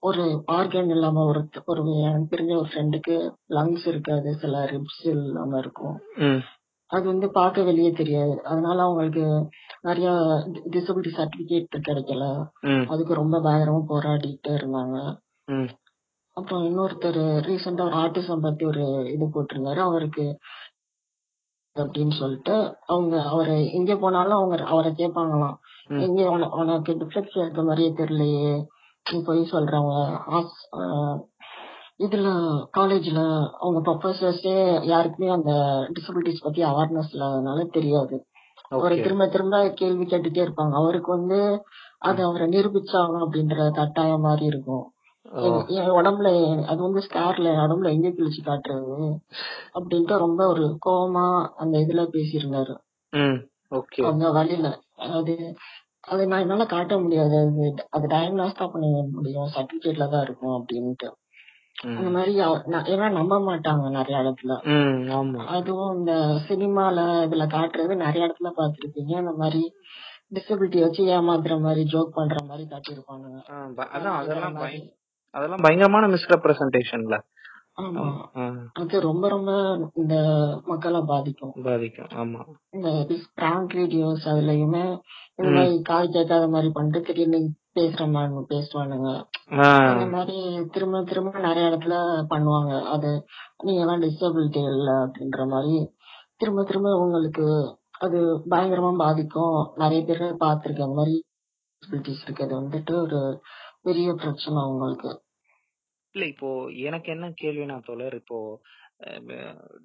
[0.00, 3.14] ஒரு ஆர்கன் இல்லாம ஒரு ஒரு எனக்கு தெரிஞ்ச ஒரு ஃப்ரெண்டுக்கு
[3.50, 4.34] லங்ஸ் இருக்காது.
[4.34, 5.96] சில ரிப்ஸ் இல்லாம இருக்கும்.
[6.90, 8.42] அது வந்து பார்க்க வெளியே தெரியாது.
[8.44, 9.24] அதனால அவங்களுக்கு
[9.82, 10.08] நிறைய
[10.70, 12.24] டிசபிலிட்டி சர்டிபிகேட் கிடைக்கல.
[12.86, 14.98] அதுக்கு ரொம்ப பயங்கரமா போராடிட்டு இருந்தாங்க.
[16.36, 19.80] அப்புறம் இன்னொருத்தர் ரீசெண்டா ஒரு ஆர்டிசம் பத்தி ஒரு இது போட்டிருந்தாரு.
[19.80, 20.24] அவருக்கு
[21.78, 25.54] அப்படின்னு சொல்லிட்டு அவங்க அவரை எங்க போனாலும் அவங்க அவரை கேட்பாங்களாம்
[26.00, 28.64] எங்க உன- உனக்கு டிஃபெக்ட் இருக்க மாதிரியே தெரியலையே.
[29.12, 30.18] நீ போய் சொல்றவங்க
[31.98, 35.52] இதுல காலேஜ்ல அவங்க ப்ரொஃபசர்ஸே யாருக்குமே அந்த
[35.92, 38.26] டிசபிலிட்டிஸ் பத்தி அவேர்னஸ் இல்லாதனால தெரியாது.
[38.68, 40.72] அவரை திரும்ப திரும்ப கேள்வி கேட்டுட்டே இருப்பாங்க.
[40.72, 41.64] அவருக்கு வந்து
[41.98, 44.93] அது அவரை நிரூபிச்சாகணும் அப்படின்ற கட்டாயம் மாதிரி இருக்கும்.
[45.76, 46.28] என் உடம்புல
[46.66, 49.08] அது வந்து ஸ்கார்ல உடம்புல எங்க கிழிச்சு காட்டுறது
[49.74, 51.24] அப்படின்ட்டு ரொம்ப ஒரு கோவமா
[51.56, 52.74] அந்த இதுல பேசியிருந்தாரு.
[54.04, 54.68] அந்த வழியில.
[55.18, 55.34] அது
[56.04, 57.36] அது நான் என்னால காட்ட முடியாது.
[57.38, 59.52] அது அது டயக்னாஸ் தான் பண்ண முடியும்.
[59.56, 61.08] சர்டிபிகேட்ல தான் இருக்கும் அப்படின்ட்டு.
[61.94, 62.32] அந்த மாதிரி
[62.92, 64.52] ஏன்னா நம்ப மாட்டாங்க நிறைய இடத்துல.
[65.54, 66.12] அதுவும் இந்த
[66.48, 69.12] சினிமால இதுல காட்டுறது நிறைய இடத்துல பார்த்திருப்பீங்க.
[69.18, 69.62] இந்த மாதிரி
[70.34, 73.26] டிசபிலிட்டி வச்சு ஏமாத்துற மாதிரி ஜோக் பண்ற மாதிரி காட்டியிருப்பாங்க
[75.34, 77.16] அதெல்லாம் பயங்கரமான மிஸ்ரெப்ரசன்டேஷன்ல
[78.72, 79.50] அது ரொம்ப ரொம்ப
[79.94, 80.14] இந்த
[80.64, 81.54] மக்களை பாதிக்கும்.
[81.62, 82.10] பாதிக்கும்.
[82.14, 82.40] ஆமா.
[82.70, 82.88] இந்த
[83.34, 84.84] பிராங்க் வீடியோஸ் அதுலயுமே
[85.34, 85.54] இந்த ம்.
[85.54, 87.40] மாதிரி காய் கேட்காத மாதிரி பண்ணிட்டு திடீர்னு
[87.74, 89.10] பேசுற மாதிரி பேசுவானுங்க.
[89.90, 90.36] அந்த மாதிரி
[90.70, 91.96] திரும்ப திரும்ப நிறைய இடத்துல
[92.30, 92.82] பண்ணுவாங்க.
[92.84, 93.10] அது
[93.64, 95.74] நீங்க எல்லாம் டிசபிலிட்டி இல்ல அப்படின்ற மாதிரி
[96.36, 97.46] திரும்ப திரும்ப உங்களுக்கு
[97.98, 98.18] அது
[98.50, 99.72] பயங்கரமா பாதிக்கும்.
[99.74, 100.88] நிறைய பேர் பார்த்திருக்கேன்.
[100.88, 101.16] அந்த மாதிரி
[101.82, 103.20] டிசபிலிட்டிஸ் இருக்கிறது வந்துட்டு ஒரு
[103.82, 105.10] பெரிய பிரச்சனை உங்களுக்கு
[106.14, 106.48] இல்ல இப்போ
[106.84, 108.38] எனக்கு என்ன கேள்வினா தோழர் இப்போ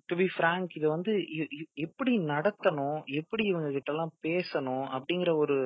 [0.10, 5.32] டு பி frank இது வந்து எ- எ- எப்படி நடத்தணும் எப்படி இவங்க கிட்ட எல்லாம் பேசணும் அப்படிங்கிற
[5.44, 5.58] ஒரு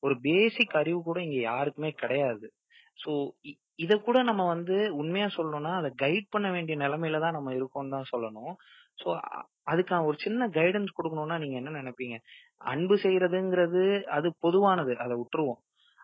[0.00, 2.46] ஒரு பேசிக் அறிவு கூட இங்க யாருக்குமே கிடையாது.
[2.98, 3.12] சோ
[3.84, 8.10] இத கூட நம்ம வந்து உண்மையா சொல்லணும்னா அதை கைட் பண்ண வேண்டிய நிலைமையில தான் நம்ம இருக்கோம்னு தான்
[8.12, 8.54] சொல்லணும்.
[8.98, 9.08] சோ
[9.72, 12.16] அதுக்கான ஒரு சின்ன கைடன்ஸ் கொடுக்கணும்னா நீங்க என்ன நினைப்பீங்க?
[12.72, 13.84] அன்பு செய்யறதுங்கிறது
[14.16, 15.60] அது பொதுவானது அதை விட்டுருவோம்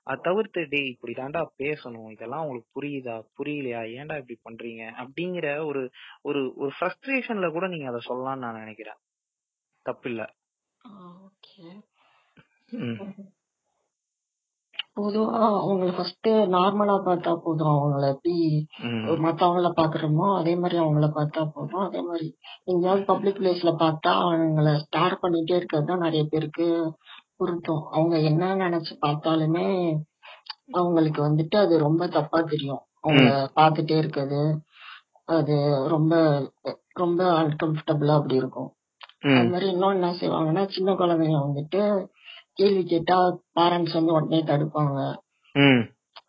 [0.06, 2.10] அதை தவிர்த்து டேய் இப்படி தாண்டா பேசணும்.
[2.10, 3.16] இதெல்லாம் உங்களுக்கு புரியுதா?
[3.38, 3.82] புரியலையா?
[3.96, 4.84] ஏன்டா இப்படி பண்றீங்க?
[5.02, 5.82] அப்படிங்கிற ஒரு
[6.22, 9.00] ஒரு ஒரு ஃப்ரஸ்ட்ரேஷன்ல கூட நீங்க அதை சொல்லலாம்னு நான் நினைக்கிறேன்.
[9.86, 10.22] தப்பில்ல.
[11.26, 11.66] ஓகே.
[12.72, 12.98] ம்.
[14.96, 17.72] பொதுவா அவங்கள ஃபர்ஸ்ட் நார்மலா பார்த்தா போதும்.
[17.74, 18.34] அவங்கள எப்படி
[19.24, 21.80] மத்தவங்கள பாக்குறோமோ அதே மாதிரி அவங்கள பார்த்தா போதும்.
[21.80, 22.28] அதே மாதிரி
[22.64, 26.66] எங்கேயாவது பப்ளிக் பிளேஸ்ல பார்த்தா அவங்கள ஸ்டார் பண்ணிட்டே இருக்கிறது தான் நிறைய பேருக்கு
[27.40, 27.82] பொருத்தம்.
[27.90, 29.66] அவங்க என்ன நினைச்சு பார்த்தாலுமே
[30.72, 32.82] அவங்களுக்கு வந்துட்டு அது ரொம்ப தப்பா தெரியும்.
[33.02, 33.48] அவங்கள ம்.
[33.56, 34.40] பார்த்துட்டே இருக்கிறது
[35.28, 35.54] அது
[35.88, 36.14] ரொம்ப
[36.92, 38.70] ரொம்ப அன்கம்ஃபர்டபுளா அப்படி இருக்கும்.
[39.32, 41.80] அது மாதிரி இன்னொன்னு என்ன செய்வாங்கன்னா சின்ன குழந்தைங்க வந்துட்டு
[42.52, 43.16] கேள்வி கேட்டா
[43.54, 44.98] பேரண்ட்ஸ் வந்து உடனே தடுப்பாங்க.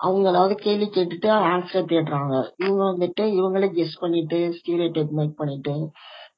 [0.04, 2.36] அவங்களாவது கேள்வி கேட்டுட்டு ஆன்சர் தேடுறாங்க.
[2.58, 5.74] இவங்க வந்துட்டு இவங்களே கெஸ் பண்ணிட்டு ஸ்டீரியோடைப் மேக் பண்ணிட்டு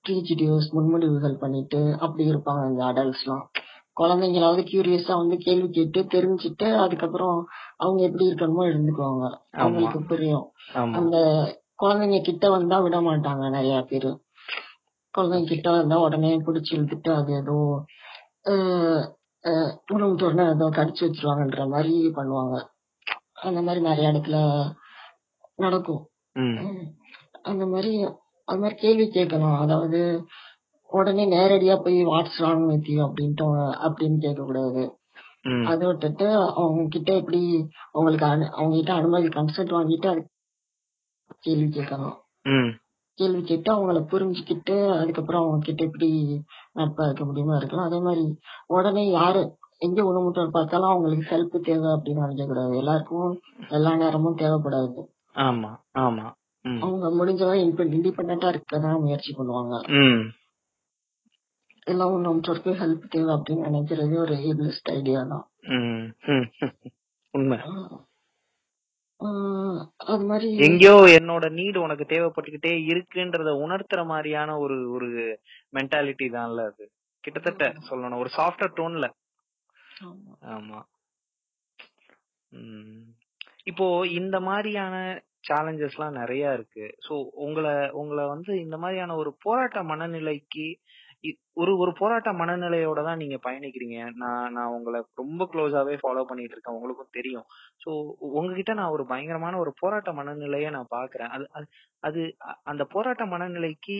[0.05, 3.45] ப்ரீஜிடியூஸ் முன்முடிவுகள் பண்ணிட்டு அப்படி இருப்பாங்க இந்த அடல்ட்ஸ்லாம்
[3.97, 7.37] குழந்தைங்களாவது கியூரியஸா வந்து கேள்வி கேட்டு தெரிஞ்சுட்டு அதுக்கப்புறம்
[7.77, 9.25] அவங்க எப்படி இருக்கணுமோ இருந்துக்குவாங்க
[9.63, 10.45] அவங்களுக்கு புரியும்.
[10.99, 11.17] அந்த
[11.81, 14.11] குழந்தைங்க கிட்ட வந்தா விட மாட்டாங்க நிறைய பேரு.
[15.13, 17.57] குழந்தைங்க கிட்ட வந்தா உடனே பிடிச்சி இழுத்துட்டு அது ஏதோ
[19.93, 22.55] உணவு தோரணை ஏதோ கடிச்சு வச்சிருவாங்கன்ற மாதிரி பண்ணுவாங்க.
[23.47, 24.37] அந்த மாதிரி நிறைய இடத்துல
[25.63, 26.03] நடக்கும்.
[27.49, 27.91] அந்த மாதிரி
[28.47, 29.57] அது மாதிரி கேள்வி கேட்கணும்.
[29.63, 29.99] அதாவது
[30.93, 33.45] உடனே நேரடியா போய் வாட்ஸ் ராங் வித் யூ அப்படின்ட்டு
[33.85, 34.83] அப்படின்னு கேட்க கூடாது
[35.65, 36.25] அதை விட்டுட்டு
[36.55, 37.39] அவங்க கிட்ட எப்படி
[37.91, 40.21] அவங்களுக்கு அனு- அவங்க கிட்ட அனுமதி கன்சென்ட் வாங்கிட்டு அது
[41.39, 42.15] கேள்வி கேட்கணும்.
[43.17, 46.09] கேள்வி கேட்டு அவங்கள புரிஞ்சுக்கிட்டு அதுக்கப்புறம் அவங்க கிட்ட எப்படி
[46.75, 47.85] நட்பா இருக்க முடியுமோ இருக்கலாம்.
[47.85, 48.23] அதே மாதிரி
[48.67, 49.41] உடனே யாரு
[49.79, 53.31] எங்க உணவுட்டர் பார்த்தாலும் அவங்களுக்கு ஹெல்ப் தேவை அப்படின்னு நினைக்க கூடாது எல்லாருக்கும்
[53.69, 55.01] எல்லா நேரமும் தேவைப்படாது.
[55.45, 56.25] ஆமா ஆமா.
[56.81, 57.57] அவங்க முடிஞ்சவரை
[57.93, 59.75] இண்டிபெண்டா இருக்க தான் முயற்சி பண்ணுவாங்க.
[61.87, 65.45] ம் எல்லா உணவுட்டருக்கு ஹெல்ப் தேவை அப்படின்னு நினைக்கிறது ஒரு ஏபிளிஸ்ட் ஐடியா தான்.
[67.33, 67.57] உண்மை.
[69.95, 75.09] அது மாதிரி எங்கேயோ என்னோட நீடு உனக்கு தேவைப்பட்டுக்கிட்டே இருக்குன்றத உணர்த்துற மாதிரியான ஒரு ஒரு
[75.73, 76.85] மென்டாலிட்டி தான்ல அது.
[77.23, 78.17] கிட்டத்தட்ட சொல்லணும்.
[78.17, 79.09] ஒரு சாஃப்ட்வேர் டோன்ல
[80.55, 80.79] ஆமா.
[83.63, 84.95] இப்போ இந்த மாதிரியான
[85.49, 86.85] சேலஞ்சஸ்லாம் நிறைய இருக்கு.
[87.07, 87.13] சோ
[87.45, 90.67] உங்களை உங்களை வந்து இந்த மாதிரியான ஒரு போராட்ட மனநிலைக்கு
[91.57, 93.97] ஒரு ஒரு போராட்ட மனநிலையோட தான் நீங்க பயணிக்கிறீங்க.
[94.15, 96.77] நான் நான் உங்களை ரொம்ப க்ளோஸாவே ஃபாலோ பண்ணிட்டு இருக்கேன்.
[96.77, 97.45] உங்களுக்கும் தெரியும்.
[97.83, 97.89] ஸோ
[98.31, 101.31] உங்ககிட்ட நான் ஒரு பயங்கரமான ஒரு போராட்ட மனநிலையை நான் பாக்குறேன்.
[101.35, 101.67] அது அது
[102.03, 102.21] அது
[102.63, 103.97] அந்த போராட்ட மனநிலைக்கு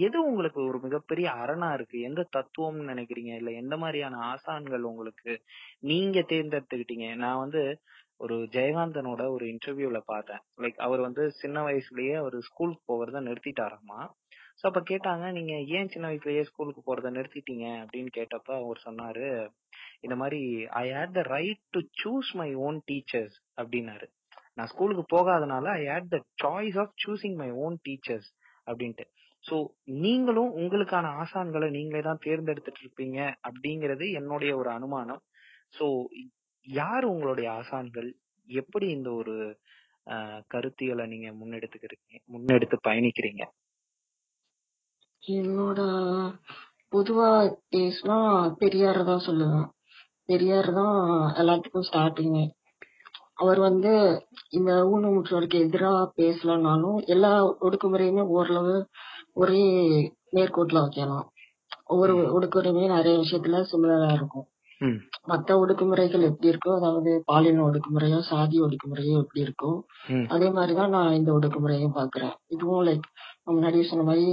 [0.00, 1.98] எது உங்களுக்கு ஒரு மிகப்பெரிய அரணா இருக்கு?
[2.00, 3.32] எந்த தத்துவம்னு நினைக்கிறீங்க?
[3.34, 5.32] இல்ல எந்த மாதிரியான ஆசான்கள் உங்களுக்கு
[5.84, 7.08] நீங்க தேர்ந்தெடுத்துக்கிட்டீங்க?
[7.16, 7.62] நான் வந்து
[8.20, 10.42] ஒரு ஜெயகாந்தனோட ஒரு இன்டர்வியூல பார்த்தேன்.
[10.58, 14.00] லைக் அவர் வந்து சின்ன வயசுலயே அவர் ஸ்கூலுக்கு போகிறத நிறுத்திட்டாராமா?
[14.64, 17.66] ஸோ அப்ப கேட்டாங்க நீங்க ஏன் சின்ன வயசுலயே ஸ்கூலுக்கு போறத நிறுத்திட்டீங்க?
[17.84, 19.28] அப்படின்னு கேட்டப்ப அவர் சொன்னாரு
[20.04, 20.40] இந்த மாதிரி
[20.80, 24.06] I hate the right to choose my own teachers அப்படின்னாரு.
[24.56, 28.28] நான் ஸ்கூலுக்கு போகாதனால I hate the choice of choosing my own teachers
[28.66, 29.06] அப்படின்ட்டு.
[29.44, 29.56] ஸோ
[30.04, 35.22] நீங்களும் உங்களுக்கான ஆசான்களை நீங்களே தான் தேர்ந்தெடுத்துட்டு இருப்பீங்க அப்படிங்கிறது என்னுடைய ஒரு அனுமானம்.
[35.78, 35.86] ஸோ
[36.66, 38.10] யார் உங்களுடைய ஆசான்கள்?
[38.48, 39.34] எப்படி இந்த ஒரு
[40.54, 43.42] கருத்தியலை நீங்க முன்னெடுத்துக்கிறீங்க முன்னெடுத்து பயணிக்கிறீங்க?
[45.22, 45.80] என்னோட
[46.92, 47.28] பொதுவா
[47.70, 48.16] பேசினா
[48.58, 49.66] பெரியார் தான் சொல்லுவேன்.
[50.26, 50.96] பெரியார் தான்
[51.40, 52.40] எல்லாத்துக்கும் ஸ்டார்டிங்
[53.34, 53.92] அவர் வந்து
[54.50, 58.74] இந்த ஊனமுற்றோருக்கு எதிரா பேசலனாலும் எல்லா ஒடுக்குமுறையுமே ஓரளவு
[59.32, 59.62] ஒரே
[60.36, 61.26] நேர்கோட்டில் வைக்கலாம்
[61.86, 64.46] ஒவ்வொரு ஒடுக்குமுறையுமே நிறைய விஷயத்துல சிமிலரா இருக்கும்.
[65.28, 69.70] மத்த ஒடுக்குமுறைகள் எப்படி இருக்கோ அதாவது பாலின ஒடுக்குமுறையோ சாதி ஒடுக்குமுறையோ எப்படி இருக்கோ
[70.28, 72.34] அதே மாதிரிதான் நான் இந்த ஒடுக்குமுறையும் பாக்குறேன்.
[72.46, 73.06] இதுவும் லைக்
[73.48, 74.26] முன்னாடி சொன்ன மாதிரி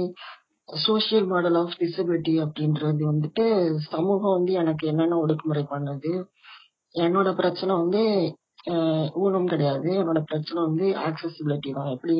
[0.84, 3.44] சோசியல் மாடல் ஆஃப் டிசபிலிட்டி அப்படின்றது வந்துட்டு
[3.92, 6.12] சமூகம் வந்து எனக்கு என்னென்ன ஒடுக்குமுறை பண்ணுது?
[6.94, 8.02] என்னோட பிரச்சனை வந்து
[9.24, 9.88] ஊனம் கிடையாது.
[10.00, 11.90] என்னோட பிரச்சனை வந்து ஆக்சசிபிலிட்டி தான்.
[11.96, 12.16] எப்படி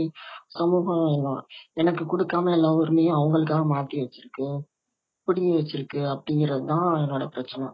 [0.58, 1.06] சமூகம்
[1.74, 4.48] எனக்கு கொடுக்காம எல்லா உரிமையும் அவங்களுக்காக மாத்தி வச்சிருக்கு
[5.28, 7.66] புடிங்கி வச்சிருக்கு அப்படிங்கிறது தான் என்னோட பிரச்சனை.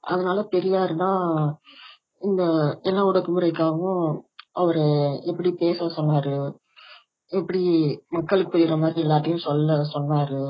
[0.00, 1.24] அதனால பெரியார் தான்
[2.22, 2.42] இந்த
[2.82, 4.04] எல்லா ஒடுக்குமுறைக்காகவும்
[4.52, 4.84] அவரு
[5.30, 6.34] எப்படி பேச சொன்னாரு
[7.30, 7.62] எப்படி
[8.08, 10.40] மக்களுக்கு புரியுற மாதிரி எல்லாத்தையும் சொல்ல சொன்னாரு.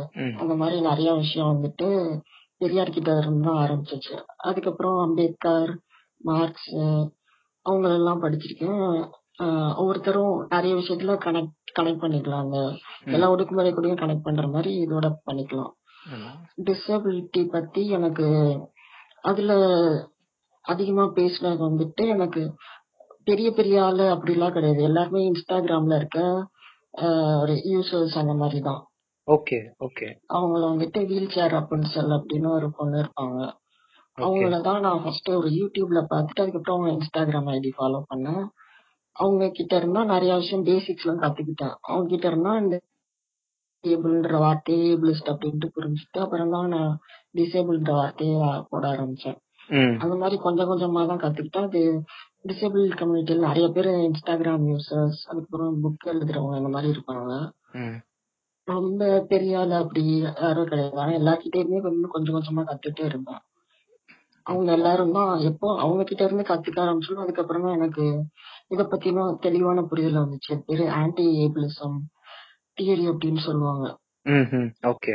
[0.41, 1.89] அந்த மாதிரி நிறைய விஷயம் வந்துட்டு
[2.61, 4.15] பெரியார் கிட்ட இருந்து ஆரம்பிச்சிச்சு.
[4.49, 5.73] அதுக்கப்புறம் அம்பேத்கர்
[6.21, 6.71] மார்க்ஸ்
[7.67, 8.87] அவங்களெல்லாம் படிச்சிருக்கேன்.
[9.81, 12.59] ஒவ்வொருத்தரும் நிறைய விஷயத்துல கனெக்ட் கனெக்ட் பண்ணிக்கலாம் அந்த
[13.15, 15.73] எல்லா ஒடுக்குமுறை கூடயும் கனெக்ட் பண்ற மாதிரி இதோட பண்ணிக்கலாம்.
[16.69, 18.29] டிசபிலிட்டி பத்தி எனக்கு
[19.23, 19.53] அதுல
[20.65, 22.43] அதிகமா பேசினது வந்துட்டு எனக்கு
[23.25, 24.83] பெரிய பெரிய ஆளு அப்படிலாம் கிடையாது.
[24.83, 26.21] எல்லாருமே இன்ஸ்டாகிராம்ல இருக்க
[27.43, 28.81] ஒரு யூசர்ஸ் அந்த மாதிரி தான்
[29.29, 30.07] ஓகே ஓகே.
[30.37, 33.39] அவங்கள வந்துட்டு வீல் சேர் அப்ரன்சல் அப்படின்னு ஒரு பொண்ணு இருப்பாங்க.
[34.19, 38.43] அவங்கள தான் நான் ஃபர்ஸ்ட் ஒரு யூடியூப்ல பார்த்துட்டு அதுக்கப்புறம் அவங்க இன்ஸ்டாகிராம் ஐடி ஃபாலோ பண்ணேன்.
[39.17, 41.75] அவங்க கிட்ட இருந்தா நிறைய விஷயம் பேசிக்ஸ் எல்லாம் கத்துக்கிட்டேன்.
[41.83, 42.77] அவங்க கிட்ட இருந்தா இந்த
[43.85, 46.93] டிசேபிள்ன்ற வார்த்தையே ஏபிளிஸ்ட் அப்படின்ட்டு புரிஞ்சுட்டு அப்புறம் தான் நான்
[47.39, 49.39] டிசேபிள்ன்ற வார்த்தையை போட ஆரம்பிச்சேன்.
[50.03, 51.69] அந்த மாதிரி கொஞ்சம் கொஞ்சமா தான் கத்துக்கிட்டேன்.
[51.71, 51.81] அது
[52.45, 57.33] டிசேபிள் கம்யூனிட்டியில் நிறைய பேர் இன்ஸ்டாகிராம் யூசர்ஸ் அதுக்கப்புறம் புக் எழுதுறவங்க இந்த மாதிரி இருப்பாங்க.
[58.69, 60.03] ரொம்ப பெரிய ஆள் அப்படி
[60.43, 60.97] யாரும் கிடையாது.
[61.03, 63.43] ஆனா எல்லார்கிட்டயுமே கொஞ்சம் கொஞ்சம் கொஞ்சமா கத்துட்டே இருந்தேன்
[64.47, 67.23] அவங்க எல்லாரும் தான் எப்போ அவங்க கிட்ட இருந்து கத்துக்க ஆரம்பிச்சோம்.
[67.25, 68.05] அதுக்கப்புறம் எனக்கு
[68.75, 70.53] இத பத்தின தெளிவான புரிதல் வந்துச்சு.
[70.67, 71.99] பேரு ஆன்டி ஏபிளிசம்
[72.79, 73.87] தியரி அப்படின்னு சொல்லுவாங்க.
[74.93, 75.15] ஓகே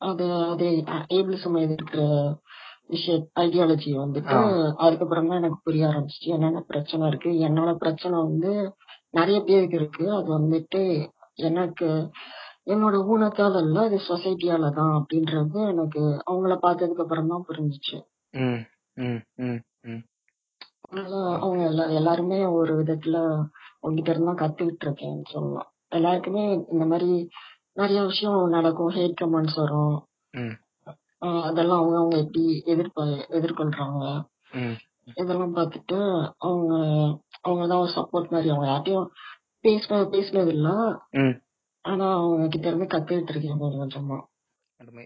[0.00, 0.66] அது அது
[1.16, 2.02] ஏபிளிசம் எதிர்க்கிற
[2.88, 4.36] விஷய ஐடியாலஜி வந்துட்டு.
[4.84, 6.30] அதுக்கப்புறம் தான் எனக்கு புரிய ஆரம்பிச்சிச்சு.
[6.36, 7.30] என்னென்ன பிரச்சனை இருக்கு?
[7.48, 8.52] என்னோட பிரச்சனை வந்து
[9.18, 10.04] நிறைய பேருக்கு இருக்கு.
[10.18, 10.82] அது வந்துட்டு
[11.48, 11.88] எனக்கு
[12.72, 17.98] என்னோட ஊனத்தால் அல்ல அது சொசைட்டியால தான் அப்படின்றது எனக்கு அவங்கள பார்த்ததுக்கு அப்புறம் தான் புரிஞ்சுச்சு
[21.42, 23.16] அவங்க எல்லா எல்லாருமே ஒரு விதத்துல
[23.84, 25.68] உங்ககிட்ட இருந்தா கத்துக்கிட்டு இருக்கேன்னு சொல்லலாம்.
[25.96, 27.10] எல்லாருக்குமே இந்த மாதிரி
[27.80, 28.94] நிறைய விஷயம் நடக்கும்.
[28.96, 29.96] ஹேட் கமெண்ட்ஸ் வரும்.
[31.42, 34.02] அதெல்லாம் அவங்க அவங்க எப்படி எதிர்ப்ப எதிர்கொள்றாங்க?
[35.16, 35.98] இதெல்லாம் பார்த்துட்டு
[36.38, 36.72] அவங்க
[37.42, 38.50] அவங்க தான் ஒரு சப்போர்ட் மாதிரி.
[38.50, 39.08] அவங்க யார்ட்டையும்
[39.64, 40.68] பேசின பேசினது இல்ல
[41.84, 44.18] ஆனா அவங்க கிட்ட இருந்து கத்துக்கிட்டு இருக்கேன் கொஞ்சம் கொஞ்சமா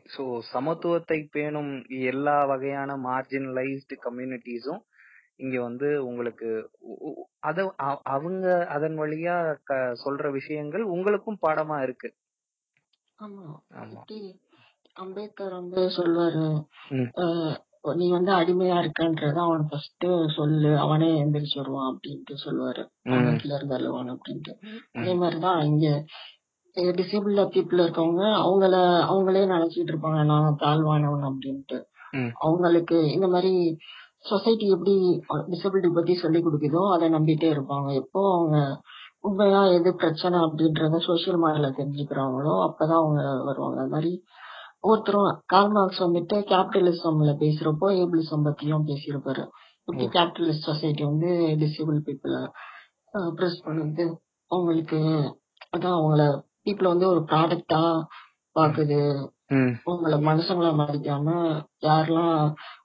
[0.06, 0.22] சோ
[0.52, 1.70] சமத்துவத்தை பேணும்
[2.08, 4.82] எல்லா வகையான மார்ஜினலைஸ்டு கம்யூனிட்டிஸும்
[5.36, 6.48] இங்க வந்து உங்களுக்கு
[7.40, 7.62] அத
[8.06, 9.36] அவங்க அதன் வழியா
[10.04, 12.10] சொல்ற விஷயங்கள் உங்களுக்கும் பாடமா இருக்கு.
[13.18, 13.46] ஆமா.
[14.96, 15.82] அம்பேத்கர் வந்து
[17.22, 17.54] அஹ்
[17.94, 20.04] நீ வந்து அடிமையா இருக்கன்றத அவன் ஃபர்ஸ்ட்
[20.36, 22.82] சொல்லு அவனே எந்திரிச்சு வருவான் அப்படின்ட்டு சொல்லுவாரு
[23.36, 24.52] கீழ இருந்து அழுவான் அப்படின்ட்டு.
[24.92, 25.86] அதே மாதிரிதான் இங்க
[26.94, 28.74] டிசேபிள் பீப்புள் இருக்கவங்க அவங்கள
[29.10, 31.78] அவங்களே நினைச்சிட்டு இருப்பாங்க நான் தாழ்வானவன் அப்படின்ட்டு.
[32.38, 33.52] அவங்களுக்கு இந்த மாதிரி
[34.24, 34.94] சொசைட்டி எப்படி
[35.52, 37.94] டிசபிலிட்டி பத்தி சொல்லி கொடுக்குதோ அதை நம்பிட்டே இருப்பாங்க.
[37.94, 38.58] எப்போ அவங்க
[39.20, 43.80] உண்மையா எது பிரச்சனை அப்படின்றத சோசியல் மீடியால தெரிஞ்சுக்கிறாங்களோ அப்பதான் அவங்க வருவாங்க.
[43.80, 44.12] அது மாதிரி
[44.84, 49.44] ஒருத்தரும் கால்மார்க்ஸ் வந்துட்டு கேபிட்டலிசம்ல பேசுறப்போ ஏபிளிசம் பத்தியும் பேசியிருப்பாரு.
[49.88, 52.40] எப்படி ஓ, கேபிட்டலிஸ்ட் சொசைட்டி வந்து டிசேபிள் பீப்புளை
[53.38, 54.04] ப்ரெஸ் பண்ணுது.
[54.50, 54.98] அவங்களுக்கு
[55.70, 56.22] அதான் அவங்கள
[56.66, 57.82] பீப்புள் வந்து ஒரு ப்ராடக்டா
[58.56, 58.98] பாக்குது.
[59.50, 61.28] ம், உங்களை மனுஷங்கள மதிக்காம
[61.82, 62.36] யாரெல்லாம்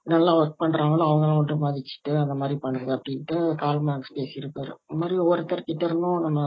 [0.03, 4.71] நல்லா ஒர்க் பண்றாங்களோ அவங்கள மட்டும் மதிச்சுட்டு அந்த மாதிரி பண்ணுது அப்படின்ட்டு கால் மார்க்ஸ் பேசியிருப்பாரு.
[4.81, 6.41] இந்த மாதிரி ஒவ்வொருத்தர் கிட்ட இருந்தும் நம்ம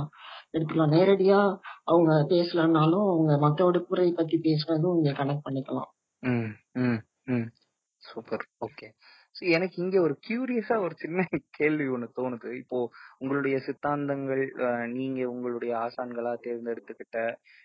[0.54, 0.94] எடுத்துக்கலாம்.
[0.94, 1.38] நேரடியா
[1.84, 5.90] அவங்க பேசலனாலும் அவங்க மத்த குறை பத்தி பேசுறதும் இங்க கனெக்ட் பண்ணிக்கலாம்.
[6.22, 7.48] ம்,
[8.02, 8.44] சூப்பர்.
[8.60, 8.86] ஓகே.
[9.50, 11.18] எனக்கு இங்க ஒரு கியூரியஸா ஒரு சின்ன
[11.50, 12.48] கேள்வி ஒண்ணு தோணுது.
[12.52, 12.78] இப்போ
[13.18, 14.42] உங்களுடைய சித்தாந்தங்கள்
[14.92, 17.18] நீங்க உங்களுடைய ஆசான்களா தேர்ந்தெடுத்துக்கிட்ட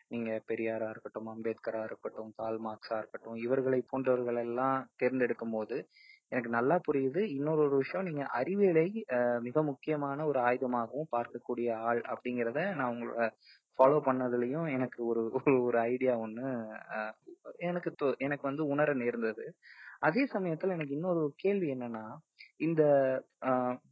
[0.08, 5.78] நீங்க பெரியாரா இருக்கட்டும் அம்பேத்கரா இருக்கட்டும் கால் மார்க்ஸா இருக்கட்டும் இவர்களை போன்றவர்கள் எல்லாம் தேர்ந்தெடுக்கும் போது
[6.32, 7.22] எனக்கு நல்லா புரியுது.
[7.30, 8.86] இன்னொரு ஒரு விஷயம் நீங்க அறிவியலை
[9.42, 13.28] மிக முக்கியமான ஒரு ஆயுதமாகவும் பார்க்கக்கூடிய ஆள் அப்படிங்கிறத நான் உங்களோட
[13.80, 16.46] ஃபாலோ பண்ணதுலயும் எனக்கு ஒரு ஒரு ஒரு ஐடியா ஒண்ணு
[17.62, 19.46] எனக்கு தோ- எனக்கு வந்து உணர நேர்ந்தது.
[20.00, 22.04] அதே சமயத்துல எனக்கு இன்னொரு கேள்வி என்னன்னா
[22.58, 22.82] இந்த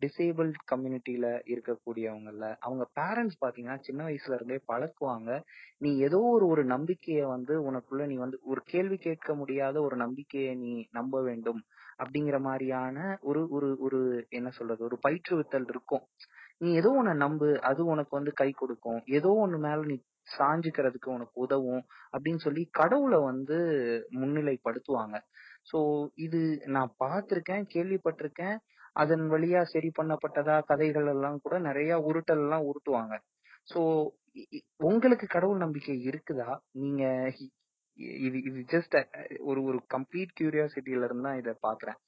[0.02, 5.30] டிசேபிள்ட் கம்யூனிட்டியில இருக்கக்கூடியவங்கல்ல அவங்க பேரண்ட்ஸ் பாத்தீங்கன்னா சின்ன வயசுல இருந்தே பழக்குவாங்க.
[5.78, 10.54] நீ ஏதோ ஒரு ஒரு நம்பிக்கைய வந்து உனக்குள்ள நீ வந்து ஒரு கேள்வி கேட்க முடியாத ஒரு நம்பிக்கையை
[10.56, 11.62] நீ நம்ப வேண்டும்.
[12.00, 16.04] அப்படிங்கிற மாதிரியான ஒரு ஒரு ஒரு என்ன சொல்றது ஒரு பயிற்றுவித்தல் இருக்கும்.
[16.62, 19.00] நீ ஏதோ ஒண்ணு நம்பு அது உனக்கு வந்து கை கொடுக்கும்.
[19.18, 19.96] ஏதோ ஒண்ணு மேல நீ
[20.30, 23.58] சாஞ்சுக்கிறதுக்கு உனக்கு உதவும் அப்படின்னு சொல்லி கடவுளை வந்து
[24.20, 25.16] முன்னிலைப்படுத்துவாங்க.
[25.72, 25.80] சோ
[26.18, 26.40] இது
[26.76, 28.56] நான் பார்த்திருக்கேன் கேள்விப்பட்டிருக்கேன்.
[28.96, 33.14] அதன் வழியா சரி பண்ணப்பட்டதா கதைகள் எல்லாம் கூட நிறைய உருட்டல் எல்லாம் உருட்டுவாங்க.
[33.68, 33.80] சோ
[34.90, 36.50] உங்களுக்கு கடவுள் நம்பிக்கை இருக்குதா?
[36.74, 37.04] நீங்க
[38.00, 38.96] இது இது ஜஸ்ட்
[39.42, 42.00] ஒரு ஒரு கம்ப்ளீட் கியூரியாசிட்டில இருந்து தான் இதை பாக்குறேன்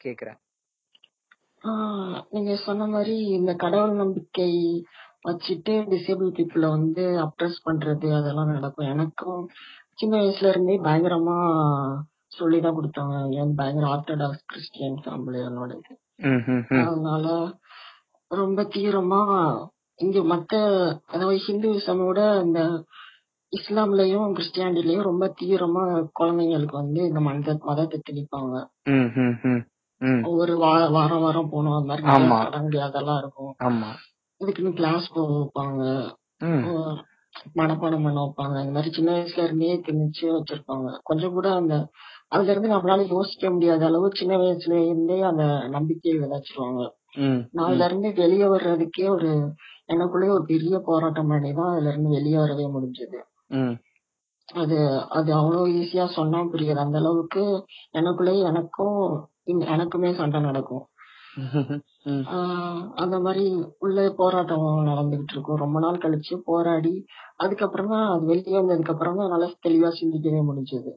[0.00, 0.38] கேக்குறேன்
[2.30, 4.50] நீங்க சொன்ன மாதிரி இந்த கடவுள் நம்பிக்கை
[5.28, 8.90] வச்சுட்டு டிசேபிள் பீப்புளை வந்து அப்ரஸ் பண்றது அதெல்லாம் நடக்கும்.
[8.90, 9.40] எனக்கும்
[9.94, 11.38] சின்ன வயசுல இருந்தே பயங்கரமா
[12.28, 13.14] சொல்லிதான் கொடுத்தாங்க.
[13.36, 15.72] வந்து பயங்கர ஆர்த்தடாக்ஸ் கிறிஸ்டியன் ஃபேமிலி என்னோட.
[16.84, 17.26] அதனால
[18.30, 19.20] ரொம்ப தீவிரமா
[19.98, 20.54] இங்க மத்த
[21.06, 22.60] அதாவது ஹிந்துவிசமோட இந்த
[23.52, 25.82] இஸ்லாம்லயும் கிறிஸ்டியானிட்டிலயும் ரொம்ப தீவிரமா
[26.20, 28.54] குழந்தைங்களுக்கு வந்து இந்த மத மதத்தை திணிப்பாங்க.
[30.24, 32.06] ஒவ்வொரு வாரம் வாரம் போகணும் அந்த மாதிரி
[32.44, 33.52] சடங்கு அதெல்லாம் இருக்கும்.
[33.58, 33.88] ஆமா.
[34.40, 35.82] இதுக்குன்னு கிளாஸ் போக வைப்பாங்க.
[37.56, 38.56] மனப்பாடம் பண்ண வைப்பாங்க.
[38.60, 40.98] இந்த மாதிரி சின்ன வயசுல இருந்தே திணிச்சு வச்சிருப்பாங்க.
[41.02, 41.74] கொஞ்சம் கூட அந்த
[42.28, 46.82] அதுல இருந்து நம்மளால யோசிக்க முடியாத அளவு சின்ன வயசுல இருந்தே அந்த நம்பிக்கையை விதைச்சிருவாங்க.
[47.16, 49.30] ம் நாலுல இருந்து வெளியே வர்றதுக்கே ஒரு
[49.88, 53.18] எனக்குள்ளேயே ஒரு பெரிய போராட்டம் பண்ணி தான் அதுல இருந்து வெளியே வரவே முடிஞ்சது.
[54.48, 54.76] அது
[55.18, 56.80] அது அவ்வளவு ஈஸியா சொன்னா புரியாது.
[56.84, 57.42] அந்த அளவுக்கு
[58.00, 59.00] எனக்குள்ளேயே எனக்கும்
[59.74, 60.84] எனக்குமே சண்டை நடக்கும்.
[63.02, 63.44] அந்த மாதிரி
[63.84, 65.60] உள்ள போராட்டம் நடந்துகிட்டு இருக்கும்.
[65.64, 66.94] ரொம்ப நாள் கழிச்சு போராடி
[67.44, 70.92] அதுக்கப்புறம் அது வெளியே வந்ததுக்கு அப்புறம் நல்லா தெளிவா சிந்திக்கவே முடிஞ்சது.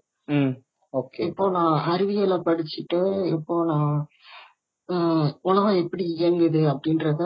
[1.30, 3.00] இப்போ நான் அறிவியலை படிச்சுட்டு
[3.36, 3.92] இப்போ நான்
[5.50, 7.24] உலகம் எப்படி இயங்குது அப்படின்றத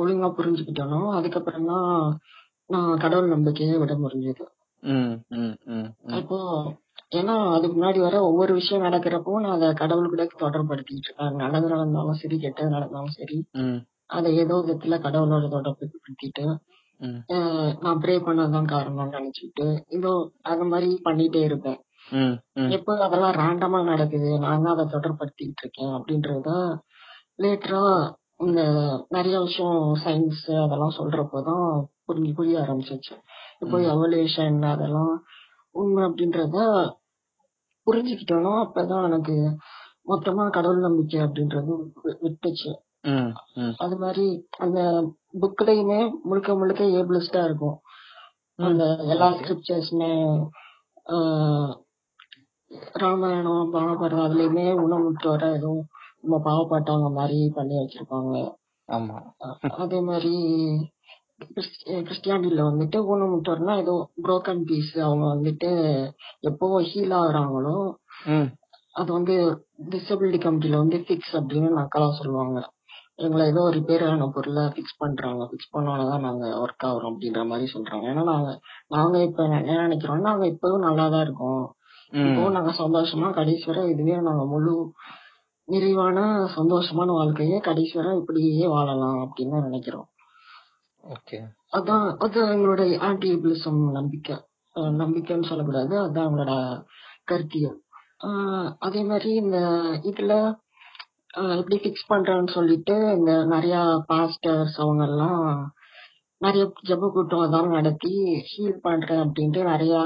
[0.00, 1.88] ஒழுங்கா புரிஞ்சுக்கிட்டனோ அதுக்கப்புறம் தான்
[2.70, 4.44] நான் கடவுள் நம்பிக்கையை விட முடிஞ்சது.
[6.18, 6.38] இப்போ
[7.10, 12.20] ஏன்னா அதுக்கு முன்னாடி வர ஒவ்வொரு விஷயம் நடக்கிறப்போ நான் அதை கடவுள் கூட தொடர்படுத்திட்டு இருக்கேன் நல்லது நடந்தாலும்
[12.22, 13.38] சரி கெட்டது நடந்தாலும் சரி
[14.06, 16.44] அதை ஏதோ விதத்துல கடவுளோட தொடர்புப்படுத்திட்டு
[17.82, 20.12] நான் ப்ரே பண்ணதான் காரணம்னு நினைச்சிட்டு இதோ
[20.42, 21.78] அந்த மாதிரி பண்ணிட்டே இருப்பேன்.
[22.70, 26.50] எப்போ அதெல்லாம் ரேண்டமா நடக்குது நான் தான் அதை தொடர்படுத்திட்டு இருக்கேன் அப்படின்றத
[27.42, 27.82] லேட்டரா
[28.38, 28.62] இந்த
[29.08, 31.66] நிறைய விஷயம் சயின்ஸ் அதெல்லாம் சொல்றப்போதான்
[32.06, 33.14] புரிஞ்சு புரிய ஆரம்பிச்சிச்சு.
[33.60, 35.14] இப்போ எவல்யூஷன் அதெல்லாம்
[35.74, 36.56] உண்மை அப்படின்றத
[37.86, 39.36] புரிஞ்சுக்கிட்டோனோ அப்பதான் எனக்கு
[40.10, 41.72] மொத்தமா கடவுள் நம்பிக்கை அப்படின்றது
[42.22, 42.70] விட்டுச்சு.
[43.76, 44.26] அது மாதிரி
[44.58, 44.80] அந்த
[45.42, 47.76] புக்லயுமே முழுக்க முழுக்க ஏபிளிஸ்டா இருக்கும்.
[48.58, 50.10] அந்த எல்லா ஸ்கிரிப்சர்ஸ்மே
[53.02, 55.84] ராமாயணம் மகாபாரதம் அதுலயுமே உணவுட்டு வர எதுவும்
[56.22, 58.34] நம்ம பாவப்பட்டவங்க மாதிரி பண்ணி வச்சிருப்பாங்க.
[59.82, 60.34] அதே மாதிரி
[61.86, 65.70] கிறிஸ்டியானிட்டில வந்துட்டு ஊனமுற்றோர்னா ஏதோ புரோக்கன் பீஸ் அவங்க வந்துட்டு
[66.40, 67.96] எப்போ ஹீல் ஆகுறாங்களோ
[68.92, 72.70] அது வந்து டிசபிலிட்டி கமிட்டில வந்து ஃபிக்ஸ் அப்படின்னு நக்கலா சொல்லுவாங்க.
[73.14, 75.44] எங்களை ஏதோ ரிப்பேர் ஆன பொருளை ஃபிக்ஸ் பண்றாங்க.
[75.44, 78.04] ஃபிக்ஸ் பண்ணோன்னதான் நாங்க ஒர்க் ஆகுறோம் அப்படின்ற மாதிரி சொல்றாங்க.
[78.04, 81.74] ஏன்னா நாங்க நாங்க இப்ப என்ன நினைக்கிறோம் நாங்க இப்பவும் நல்லா தான் இருக்கோம்.
[82.12, 82.16] ம்.
[82.16, 84.92] இப்பவும் நாங்க சந்தோஷமா கடைசி வரை இதுவே நாங்க முழு
[85.64, 90.08] நிறைவான சந்தோஷமான வாழ்க்கையை கடைசி வரை இப்படியே வாழலாம் அப்படின்னு தான் நினைக்கிறோம்.
[91.72, 94.44] அதான் அது எங்களுடைய ஆன்டிபிளிசம் நம்பிக்கை.
[94.74, 96.00] நம்பிக்கைன்னு சொல்லக்கூடாது.
[96.00, 96.84] அதான் எங்களோட
[97.24, 97.82] கருத்தியல்.
[98.24, 99.58] ஆஹ் அதே மாதிரி இந்த
[100.02, 100.56] இதுல
[101.34, 105.72] எப்படி ஃபிக்ஸ் பண்றேன்னு சொல்லிட்டு இந்த நிறைய பாஸ்டர்ஸ் அவங்க எல்லாம்
[106.36, 109.96] நிறைய ஜெப கூட்டம் அதெல்லாம் நடத்தி ஹீல் பண்றேன் அப்படின்ட்டு நிறைய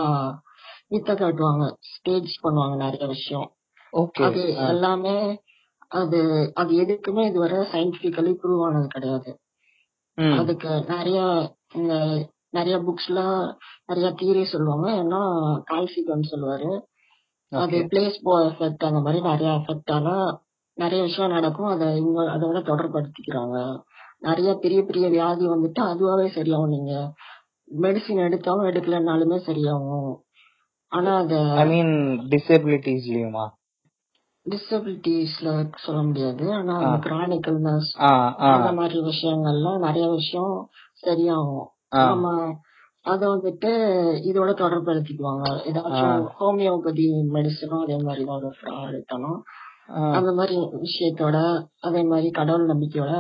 [0.90, 1.74] வித்த காட்டுவாங்க.
[1.78, 3.52] ஸ்டேஜ் பண்ணுவாங்க நிறைய விஷயம்.
[3.92, 4.22] ஓகே.
[4.22, 5.40] அது எல்லாமே
[5.88, 9.38] அது அது எதுக்குமே இதுவரை சயின்டிபிக்கலி ப்ரூவ் ஆனது கிடையாது.
[10.14, 11.20] அதுக்கு நிறைய
[11.74, 11.94] இந்த
[12.50, 13.20] நிறைய புக்ஸ்ல
[13.86, 14.88] நிறைய தியரி சொல்லுவாங்க.
[15.02, 15.20] ஏன்னா
[15.70, 16.70] கால்சிகன் சொல்லுவாரு.
[17.48, 17.88] அது ஓகே.
[17.92, 20.08] பிளேஸ்போ எஃபெக்ட் அந்த மாதிரி நிறைய எஃபெக்டால
[20.78, 21.66] நிறைய விஷயம் நடக்கும்.
[21.66, 23.58] அதை இவங்க அதோட தொடர்படுத்திக்கிறாங்க
[24.18, 26.66] நிறைய பெரிய பெரிய வியாதி வந்துட்டு அதுவாவே சரியாகும்.
[26.66, 26.92] நீங்க
[27.80, 30.14] மெடிசின் எடுத்தாலும் எடுக்கலனாலுமே சரியாகும்.
[30.92, 31.92] ஆனா அத ஐ மீன்
[32.32, 33.44] டிசபிலிட்டிஸ்லயுமா
[34.46, 36.74] டிசபிலிட்டிஸ்ல சொல்ல முடியாது ஆனா
[38.02, 38.10] ஆ.
[38.40, 40.54] ஆ அந்த மாதிரி விஷயங்கள்லாம் நிறைய விஷயம்
[41.02, 41.68] சரியாகும்.
[42.04, 42.26] நம்ம
[43.04, 43.70] அத வந்துட்டு
[44.24, 46.04] இதோட தொடர்படுத்திக்குவாங்க ஏதாச்சும்
[46.38, 48.22] ஹோமியோபதி மெடிசனும் அதே மாதிரி
[49.92, 50.00] ஆ.
[50.12, 51.36] அந்த மாதிரி விஷயத்தோட
[51.80, 53.14] அதே மாதிரி கடவுள் நம்பிக்கையோட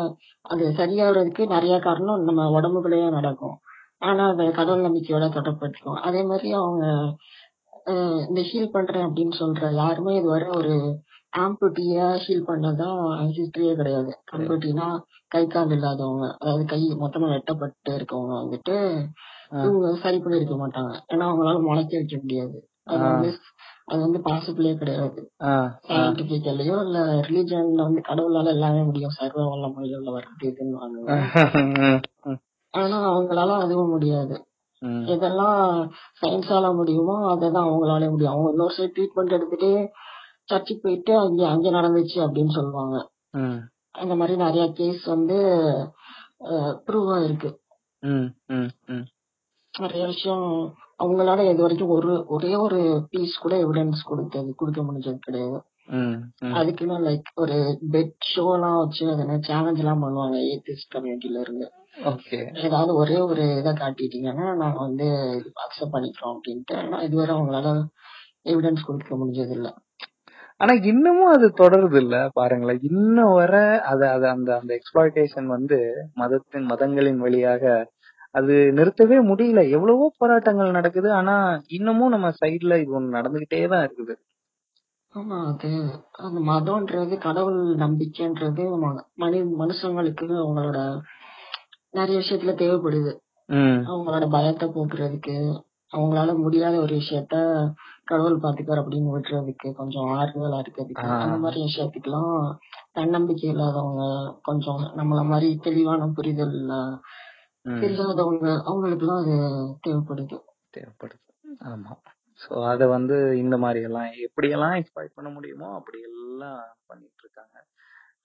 [0.44, 3.56] அது சரியாகிறதுக்கு நிறைய காரணம் நம்ம உடம்புக்குள்ளேயே நடக்கும்.
[4.00, 6.84] ஆனா அதை கடவுள் நம்பிக்கையோட தொடர்படுத்திக்கும் அதே மாதிரி அவங்க
[8.28, 10.74] இந்த ஹீல் பண்றேன் அப்படின்னு சொல்ற யாருமே இதுவரை ஒரு
[11.34, 12.88] ஆம்புட்டியா ஹீல் பண்ணதா
[13.28, 14.12] ஹிஸ்டரியே கிடையாது.
[14.32, 14.86] ஆம்புட்டினா
[15.30, 18.76] கை கால் இல்லாதவங்க அதாவது கை மொத்தமா வெட்டப்பட்டு இருக்கவங்க வந்துட்டு
[19.62, 20.92] இவங்க சரி பண்ணிருக்க மாட்டாங்க.
[21.08, 22.56] ஏன்னா அவங்களால முளைக்க வைக்க முடியாது.
[22.84, 23.28] அது வந்து
[23.84, 25.20] அது வந்து பாசிபிளே கிடையாது.
[25.88, 29.10] சயின்டிபிக்கலையோ இல்ல ரிலிஜன்ல வந்து கடவுளால எல்லாமே முடியும்.
[29.10, 31.16] சர்வ வல்லமையில உள்ள வர்றது இதுன்னு வாங்குங்க
[32.26, 32.40] ம்
[32.74, 34.36] ஆனா அவங்களால அதுவும் முடியாது.
[35.06, 35.60] எதெல்லாம்
[36.22, 38.32] சயின்ஸால முடியுமோ அததான் அவங்களால முடியும்.
[38.32, 39.70] அவங்க இன்னொரு சைடு ட்ரீட்மெண்ட் எடுத்துட்டு
[40.48, 42.96] சர்ச்சுக்கு போயிட்டு அங்க அங்க நடந்துச்சு அப்படின்னு சொல்லுவாங்க.
[43.32, 43.58] ம்.
[43.90, 45.36] அந்த மாதிரி நிறைய கேஸ் வந்து
[46.86, 47.50] ப்ரூவ் ஆயிருக்கு.
[48.02, 49.04] ம் ம் ம்.
[49.74, 50.46] நிறைய விஷயம்
[50.98, 55.58] அவங்களால இது வரைக்கும் ஒரு ஒரே ஒரு பீஸ் கூட எவிடன்ஸ் கொடுத்தது கொடுக்க முடிஞ்சது கிடையாது.
[56.52, 57.56] அதுக்குன்னு லைக் ஒரு
[57.92, 59.06] பெட் ஷோ எல்லாம் வச்சு
[59.46, 61.66] சேலஞ்ச் எல்லாம் பண்ணுவாங்க ஏத்திஸ்ட் கம்யூனிட்டில இருந்து.
[62.04, 62.38] ஓகே.
[62.62, 65.08] ஏதாவது ஒரே ஒரு இதை காட்டிட்டீங்கன்னா நாங்க வந்து
[65.64, 67.72] அக்செப்ட் பண்ணிக்கிறோம் அப்படின்ட்டு ஆனா இதுவரை அவங்களால
[68.44, 69.68] எவிடன்ஸ் கொடுக்க முடிஞ்சது இல்ல
[70.64, 72.78] ஆனா இன்னமும் அது தொடருது இல்ல பாருங்களேன்.
[72.90, 73.54] இன்னும் வர
[73.90, 75.78] அது அது அந்த அந்த எக்ஸ்பிளாய்டேஷன் வந்து
[76.16, 77.64] மதத்தின் மதங்களின் வழியாக
[78.34, 79.60] அது நிறுத்தவே முடியல.
[79.70, 81.08] எவ்வளவோ போராட்டங்கள் நடக்குது.
[81.12, 81.34] ஆனா
[81.68, 84.14] இன்னமும் நம்ம சைடுல இது ஒண்ணு நடந்துகிட்டே தான் இருக்குது.
[85.14, 85.70] ஆமா அது
[86.24, 88.62] அந்த மதம்ன்றது கடவுள் நம்பிக்கைன்றது
[89.22, 90.78] மனி மனுஷங்களுக்கு அவங்களோட
[91.94, 93.12] நிறைய விஷயத்துல தேவைப்படுது.
[93.88, 95.36] அவங்களோட பயத்தை போக்குறதுக்கு
[95.92, 97.36] அவங்களால முடியாத ஒரு விஷயத்த
[98.06, 101.04] கடவுள் பாத்துக்கார் அப்படின்னு விட்டுறதுக்கு கொஞ்சம் ஆறுதலா இருக்கிறதுக்கு.
[101.18, 102.34] அந்த மாதிரி விஷயத்துக்குலாம்
[102.92, 104.04] தன்னம்பிக்கை இல்லாதவங்க
[104.42, 106.56] கொஞ்சம் நம்மள மாதிரி தெளிவான புரிதல்.
[107.66, 109.36] தெரியாதவங்க அவங்களுக்கு எல்லாம் அது
[109.86, 110.38] தேவைப்படுது.
[110.76, 111.22] தேவைப்படுது.
[111.68, 111.92] ஆமா.
[112.40, 117.56] சோ அத வந்து இந்த மாதிரி எல்லாம் எப்படியெல்லாம் எக்ஸ்பைட் பண்ண முடியுமோ அப்படி எல்லாம் பண்ணிட்டு இருக்காங்க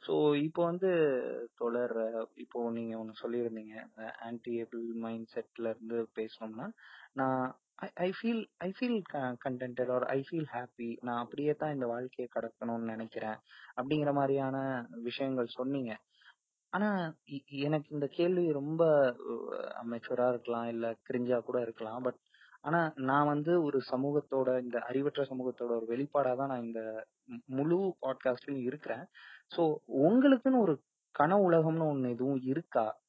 [0.05, 0.89] சோ இப்போ வந்து
[1.55, 1.95] தொடர்
[2.35, 3.75] இப்போ நீங்க ஒன்னு சொல்லியிருந்தீங்க
[4.19, 6.67] ஆன்டி ஏபிள் மைண்ட் செட்ல இருந்து பேசணும்னா
[7.13, 7.43] நான்
[7.79, 9.01] I feel I feel
[9.49, 13.35] contented or I feel happy நான் அப்படியே தான் இந்த வாழ்க்கையை கடக்கணும்னு நினைக்கிறேன்.
[13.75, 15.97] அப்படிங்கிற மாதிரியான விஷயங்கள் சொன்னீங்க.
[16.69, 18.85] ஆனா இ- எனக்கு இந்த கேள்வி ரொம்ப
[19.83, 22.01] அமெச்சூரா இருக்கலாம் இல்ல கிரிஞ்சா கூட இருக்கலாம்.
[22.01, 22.17] பட்
[22.61, 27.95] ஆனா நான் வந்து ஒரு சமூகத்தோட இந்த அறிவற்ற சமூகத்தோட ஒரு வெளிப்பாடா தான் நான் இந்த மு- முழு
[28.01, 29.05] பாட்காஸ்ட்லயும் இருக்கிறேன்.
[29.57, 30.81] சோ உங்களுக்குன்னு ஒரு
[31.19, 32.99] கன உலகம்னு ஒண்ணு எதுவும் இருக்கா?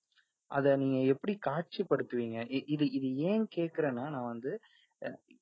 [0.51, 2.39] அத நீங்க எப்படி காட்சிப்படுத்துவீங்க?
[2.57, 4.53] இ- இது இது ஏன் கேக்குறேன்னா நான் வந்து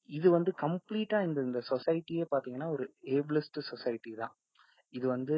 [0.09, 2.85] இது வந்து கம்ப்ளீட்டா இந்த இந்த சொசைட்டியே பாத்தீங்கன்னா ஒரு
[3.17, 4.35] ஏபிளிஸ்ட் சொசைட்டி தான்.
[4.93, 5.37] இது வந்து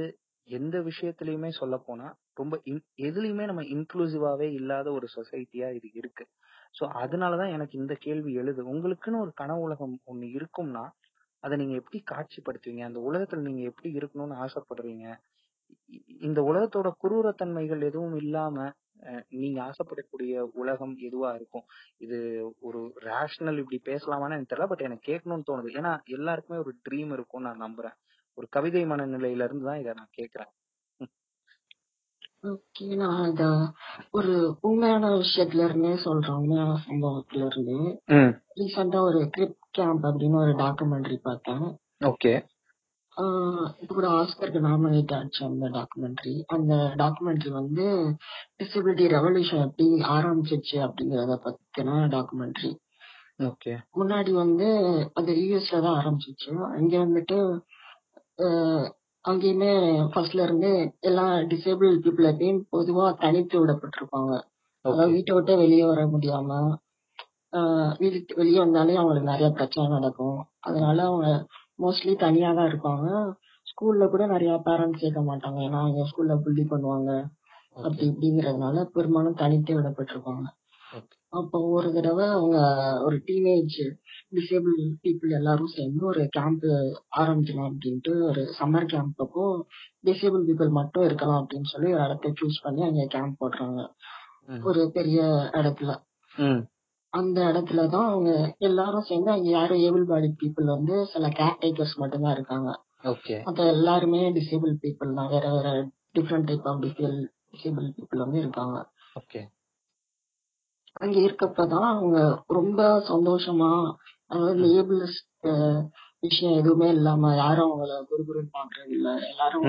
[0.48, 6.24] எந்த விஷயத்திலயுமே சொல்ல போனா ரொம்ப இன் எதுலயுமே நம்ம இன்க்ளூசிவாவே இல்லாத ஒரு சொசைட்டியா இது இருக்கு.
[6.74, 8.60] அதனால அதனாலதான் எனக்கு இந்த கேள்வி எழுது.
[8.74, 10.84] உங்களுக்குன்னு ஒரு கனவு உலகம் ஒண்ணு இருக்கும்னா
[11.44, 12.82] அதை நீங்க எப்படி காட்சிப்படுத்துவீங்க?
[12.88, 15.06] அந்த உலகத்துல நீங்க எப்படி இருக்கணும்னு ஆசைப்படுறீங்க?
[15.96, 18.56] இ- இந்த உலகத்தோட குரூரத்தன்மைகள் எதுவும் இல்லாம
[19.28, 21.64] நீங்க ஆசைப்படக்கூடிய உலகம் எதுவா இருக்கும்?
[21.96, 22.18] இது
[22.60, 25.68] ஒரு ரேஷனல் இப்படி பேசலாமான்னு எனக்கு தெரியல பட் எனக்கு கேட்கணும்னு தோணுது.
[25.78, 27.96] ஏன்னா எல்லாருக்குமே ஒரு ட்ரீம் இருக்கும்னு நான் நம்புறேன்.
[28.34, 30.52] ஒரு கவிதை மனநிலையில இருந்து தான் இதை நான் கேட்கறேன்.
[32.46, 33.44] ஓகே நான் இத
[34.10, 36.36] ஒரு உண்மையான விஷயத்துல இருந்தே சொல்றேன்.
[36.36, 38.02] உண்மையான சம்பவத்துல இருந்து.
[38.56, 41.78] ரீசெண்டா ஒரு கிரிப் கேம்ப் அப்படின்னு ஒரு டாக்குமெண்ட்ரி பார்த்தேன்.
[42.04, 42.32] ஓகே.
[43.16, 47.86] ஆஹ் இது கூட ஆஸ்கருக்கு நாமினேட் ஆச்சு அந்த டாக்குமெண்ட்ரி அந்த டாக்குமெண்ட்ரி வந்து
[48.58, 49.86] டிசபிலிட்டி ரெவல்யூஷன் எப்படி
[50.16, 52.70] ஆரம்பிச்சிச்சு அப்படிங்கறத பத்தின டாக்குமெண்ட்ரி
[53.40, 54.66] ஓகே முன்னாடி வந்து
[55.14, 56.48] அது யூஎஸ்ல தான் ஆரம்பிச்சிச்சு.
[56.76, 57.38] அங்க வந்துட்டு
[59.24, 59.70] அங்கேயுமே
[60.12, 64.32] ஃபர்ஸ்ட்ல இருந்து எல்லா டிசேபிள் பீப்புள் எப்பயும் பொதுவா தனித்து விடப்பட்டிருப்பாங்க.
[64.84, 66.50] அதாவது ஓகே வீட்டை விட்டு வெளியே வர முடியாம
[67.52, 70.38] ஆஹ் வீட்டு வெளியே வந்தாலே அவங்களுக்கு நிறைய பிரச்சனை நடக்கும்.
[70.60, 71.28] அதனால அவங்க
[71.80, 73.06] மோஸ்ட்லி தனியா தான் இருப்பாங்க
[73.66, 75.58] ஸ்கூல்ல கூட நிறைய பேரண்ட்ஸ் சேர்க்க மாட்டாங்க.
[75.60, 77.10] ஏன்னா அவங்க ஸ்கூல்ல புள்ளி பண்ணுவாங்க.
[77.76, 80.46] அப்படி இப்படிங்கறதுனால பெரும்பாலும் தனித்தே விடப்பட்டிருப்பாங்க.
[81.32, 82.56] அப்போ ஒரு தடவை அவங்க
[83.00, 83.76] ஒரு டீனேஜ்
[84.32, 86.66] டிசேபிள் பீப்புள் எல்லாரும் சேர்ந்து ஒரு கேம்ப்
[87.20, 89.44] ஆரம்பிக்கலாம் அப்படின்ட்டு ஒரு சம்மர் கேம்ப் அப்போ
[90.04, 93.80] டிசேபிள் பீப்புள் மட்டும் இருக்கலாம் அப்படின்னு சொல்லி ஒரு இடத்த சூஸ் பண்ணி அங்க கேம்ப் போடுறாங்க.
[94.64, 95.20] ஒரு பெரிய
[95.52, 95.92] இடத்துல.
[97.12, 101.94] அந்த இடத்துல தான் அவங்க எல்லாரும் சேர்ந்து அங்க யாரும் ஏபிள் பாடி பீப்புள் வந்து சில கேர் டேக்கர்ஸ்
[101.96, 102.70] மட்டும்தான் இருக்காங்க.
[103.04, 105.30] ஓகே மத்த எல்லாருமே டிசேபிள் பீப்புள் தான்.
[105.30, 105.68] வேற வேற
[106.14, 108.76] different type of disable people வந்து இருக்காங்க.
[109.16, 109.40] ஓகே
[111.00, 113.70] அங்க இருக்கப்பதான் அவங்க ரொம்ப சந்தோஷமா
[114.30, 115.18] அதாவது லேபிள்ஸ்
[116.22, 119.08] விஷயம் எதுவுமே இல்லாம யாரும் அவங்கள குறுகுறுன்னு பாக்குறது இல்ல.
[119.30, 119.64] எல்லாரும்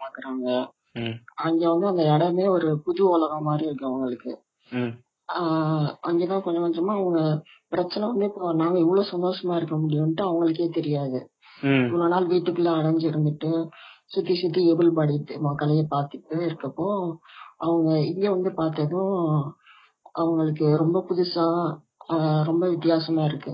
[0.00, 0.46] பாக்குறாங்க.
[1.44, 4.32] அங்க வந்து அந்த இடமே ஒரு புது உலகம் மாதிரி இருக்கு அவங்களுக்கு.
[6.02, 7.20] அங்கதான் கொஞ்சம் கொஞ்சமா அவங்க
[7.68, 11.18] பிரச்சனை வந்து இப்போ நாங்க இவ்வளவு சந்தோஷமா இருக்க முடியும்ட்டு அவங்களுக்கே தெரியாது.
[11.84, 13.50] இவ்வளவு நாள் வீட்டுக்குள்ள அடைஞ்சு இருந்துட்டு
[14.06, 17.16] சுத்தி சுத்தி ஏபிள் பாடி மக்களையே பார்த்துட்டு இருக்கப்போ
[17.56, 19.16] அவங்க இங்க வந்து பார்த்ததும்
[20.12, 21.46] அவங்களுக்கு ரொம்ப புதுசா
[22.42, 23.52] ரொம்ப வித்தியாசமா இருக்கு.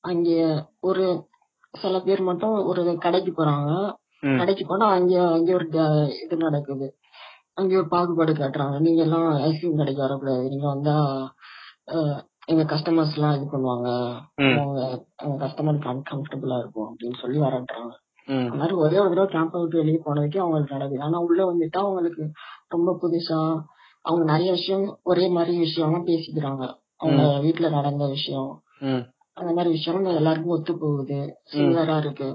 [0.00, 0.28] அங்க
[0.80, 1.04] ஒரு
[1.74, 3.70] சில பேர் மட்டும் ஒரு கடைக்கு போறாங்க.
[4.36, 5.66] கடைக்கு போனா அங்க அங்க ஒரு
[6.24, 6.86] இது நடக்குது.
[7.58, 8.80] அங்க பாகுபாடு காட்டுறாங்க.
[8.80, 10.48] நீங்க எல்லாம் ஐஸ்கிரீம் கடைக்கு வரக்கூடாது.
[10.48, 10.96] நீங்க வந்தா
[12.46, 13.88] எங்க கஸ்டமர்ஸ் எல்லாம் இது பண்ணுவாங்க.
[14.56, 17.92] அவங்க எங்க கஸ்டமருக்கு அன்கம்ஃபர்டபுளா இருக்கும் அப்படின்னு சொல்லி வரட்டுறாங்க.
[18.28, 18.42] ம்.
[18.42, 21.02] அந்த மாதிரி ஒரே ஒரு தடவை கேம்ப் விட்டு வெளியே போனதுக்கே அவங்களுக்கு நடக்குது.
[21.02, 22.24] ஆனா உள்ள வந்துட்டா அவங்களுக்கு
[22.68, 23.40] ரொம்ப புதுசா
[24.02, 26.64] அவங்க நிறைய விஷயம் ஒரே மாதிரி விஷயம்லாம் பேசிக்கிறாங்க.
[26.96, 28.50] அவங்க வீட்டுல நடந்த விஷயம்.
[29.32, 31.18] அந்த மாதிரி விஷயம் எல்லாருக்கும் ஒத்து போகுது.
[31.52, 32.28] சிமிலரா இருக்கு.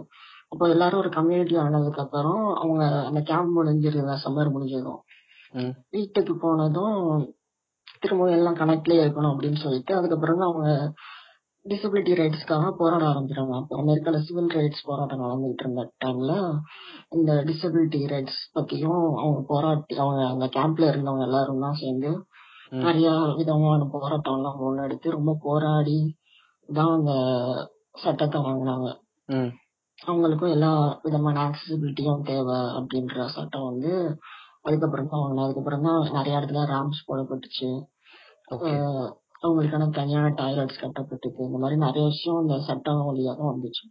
[0.49, 4.99] அப்போ எல்லாரும் ஒரு கம்யூனிட்டி ஆனதுக்கு அப்புறம் அவங்க அந்த கேம்ப் முடிஞ்சிருந்த சம்மர் முடிஞ்சதும்
[5.89, 6.97] வீட்டுக்கு போனதும்
[8.01, 10.69] திரும்ப எல்லாம் கனெக்ட்லயே இருக்கணும் அப்படின்னு சொல்லிட்டு அதுக்கப்புறம் அவங்க
[11.65, 13.53] டிசபிலிட்டி ரைட்ஸ்க்காக போராட ஆரம்பிக்கிறாங்க.
[13.59, 16.33] அப்போ அமெரிக்கால சிவில் ரைட்ஸ் போராட்டம் நடந்துகிட்டு இருந்த டைம்ல
[17.09, 22.11] இந்த டிசபிலிட்டி ரைட்ஸ் பத்தியும் அவங்க போராட்டி அவங்க அந்த கேம்ப்ல இருந்தவங்க எல்லாரும் தான் சேர்ந்து.
[22.85, 25.99] நிறைய விதமான போராட்டம் எல்லாம் முன்னெடுத்து ரொம்ப போராடி
[26.69, 27.13] தான் அந்த
[27.95, 28.89] சட்டத்தை வாங்கினாங்க.
[29.99, 30.71] அவங்களுக்கும் எல்லா
[31.01, 33.91] விதமான ஆக்சசிபிலிட்டியும் தேவை அப்படின்ற சட்டம் வந்து
[34.65, 37.69] அதுக்கப்புறம் தான் வாங்கினாங்க அதுக்கப்புறம் தான் நிறைய இடத்துல ரேம்ஸ் போடப்பட்டுச்சு.
[39.45, 43.85] அவங்களுக்கான தனியான டாய்லெட்ஸ் கட்டப்பட்டுச்சு இந்த மாதிரி நிறைய விஷயம் இந்த சட்டம் வழியா தான் வந்துச்சு.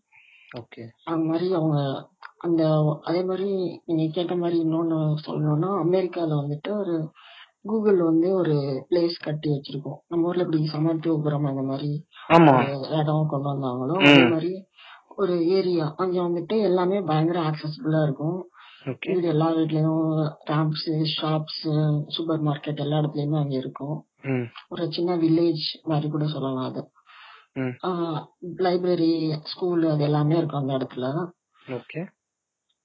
[0.60, 1.78] ஓகே அந்த மாதிரி அவங்க
[2.46, 2.62] அந்த
[3.08, 3.48] அதே மாதிரி
[3.88, 6.94] நீங்க கேட்ட மாதிரி இன்னொன்னு சொல்லணும்னா அமெரிக்கால வந்துட்டு ஒரு
[7.70, 8.54] கூகுள் வந்து ஒரு
[8.88, 9.98] பிளேஸ் கட்டி வச்சிருக்கோம்.
[10.10, 11.90] நம்ம ஊர்ல இப்படி சமத்துவபுரம் அந்த மாதிரி
[12.98, 14.52] இடம் கொண்டு வந்தாங்களோ அதே மாதிரி
[15.16, 18.38] ஒரு ஏரியா அங்க வந்துட்டு எல்லாமே பயங்கர ஆக்சசிபிளா இருக்கும்.
[19.06, 20.04] வீடு எல்லா வீட்லயும்
[20.50, 21.60] ரேம்ப்ஸ் ஷாப்ஸ்
[22.08, 23.96] சூப்பர் மார்க்கெட் எல்லா இடத்துலயுமே அங்க இருக்கும்.
[24.68, 26.82] ஒரு சின்ன வில்லேஜ் மாதிரி கூட சொல்லலாம் அது.
[28.66, 29.12] லைப்ரரி
[29.44, 31.06] ஸ்கூல் அது எல்லாமே இருக்கும் அந்த இடத்துல.
[31.66, 32.02] ஓகே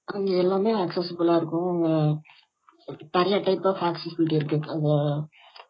[0.08, 1.68] அங்க எல்லாமே ஆக்சசிபிளா இருக்கும்.
[1.72, 1.88] அங்க
[3.12, 4.58] நிறைய டைப் ஆஃப் ஆக்சசிபிலிட்டி இருக்கு.
[4.74, 4.90] அந்த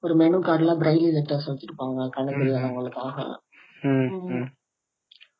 [0.00, 3.18] ஒரு மெனு கார்டுல பிரைலி லெட்டர்ஸ் வச்சிருப்பாங்க கண்ணு தெரியாதவங்களுக்காக.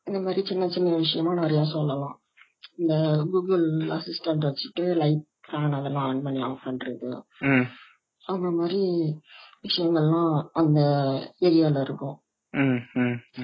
[0.07, 2.15] இந்த மாதிரி சின்ன சின்ன விஷயமா நிறைய சொல்லலாம்.
[2.77, 2.93] இந்த
[3.31, 3.65] கூகுள்
[3.95, 7.09] அசிஸ்டன்ட் வச்சுட்டு லைட் ஃபேன் அதெல்லாம் ஆன் பண்ணி ஆஃப் பண்றது.
[8.23, 8.81] அந்த மாதிரி
[9.65, 10.79] விஷயங்கள்லாம் அந்த
[11.47, 12.17] ஏரியால இருக்கும்.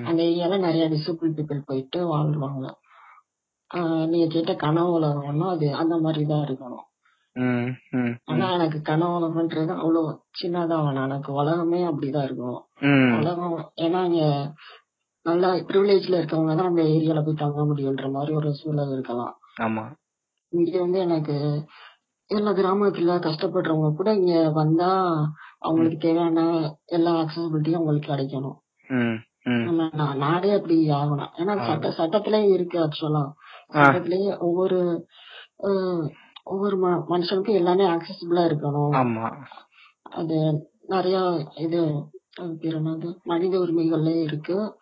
[0.09, 2.65] அந்த ஏரியால நிறைய டிசபிள் பீப்புள் போயிட்டு வாழ்வாங்க.
[4.09, 6.85] நீங்க கேட்ட கனவு உலகம்னா அது அந்த மாதிரி தான் இருக்கணும்.
[8.31, 10.09] ஆனா எனக்கு கனவு உலகம்ன்றது அவ்வளவு
[10.41, 11.07] சின்னதா வேணாம்.
[11.09, 12.59] எனக்கு உலகமே அப்படிதான் இருக்கும்
[13.19, 13.55] உலகம்
[13.85, 14.25] ஏன்னா இங்க
[15.25, 19.33] நல்லா ப்ரிவிலேஜ்ல இருக்கவங்க தான் அந்த ஏரியால போய் தங்க முடியுன்ற மாதிரி ஒரு சூழல் இருக்கலாம்.
[19.61, 19.83] ஆமா.
[20.53, 21.35] இங்க வந்து எனக்கு
[22.29, 24.89] எல்லா கிராமத்துல கஷ்டப்படுறவங்க கூட இங்க வந்தா
[25.59, 26.39] அவங்களுக்கு தேவையான
[26.87, 28.57] எல்லா அக்சசிபிலிட்டியும் அவங்களுக்கு கிடைக்கணும்.
[30.23, 31.31] நாடே அப்படி ஆகணும்.
[31.37, 33.23] ஏன்னா சட்ட சட்டத்திலே இருக்கு ஆக்சுவலா.
[33.75, 34.79] சட்டத்திலேயே ஒவ்வொரு
[36.43, 36.77] ஒவ்வொரு
[37.11, 38.93] மனுஷனுக்கும் எல்லாமே அக்சசிபிளா இருக்கணும்.
[40.19, 40.37] அது
[40.87, 41.17] நிறைய
[41.57, 41.81] இது
[42.35, 43.21] பேர் என்னது?
[43.23, 44.79] மனித உரிமைகள்லயே இருக்கு.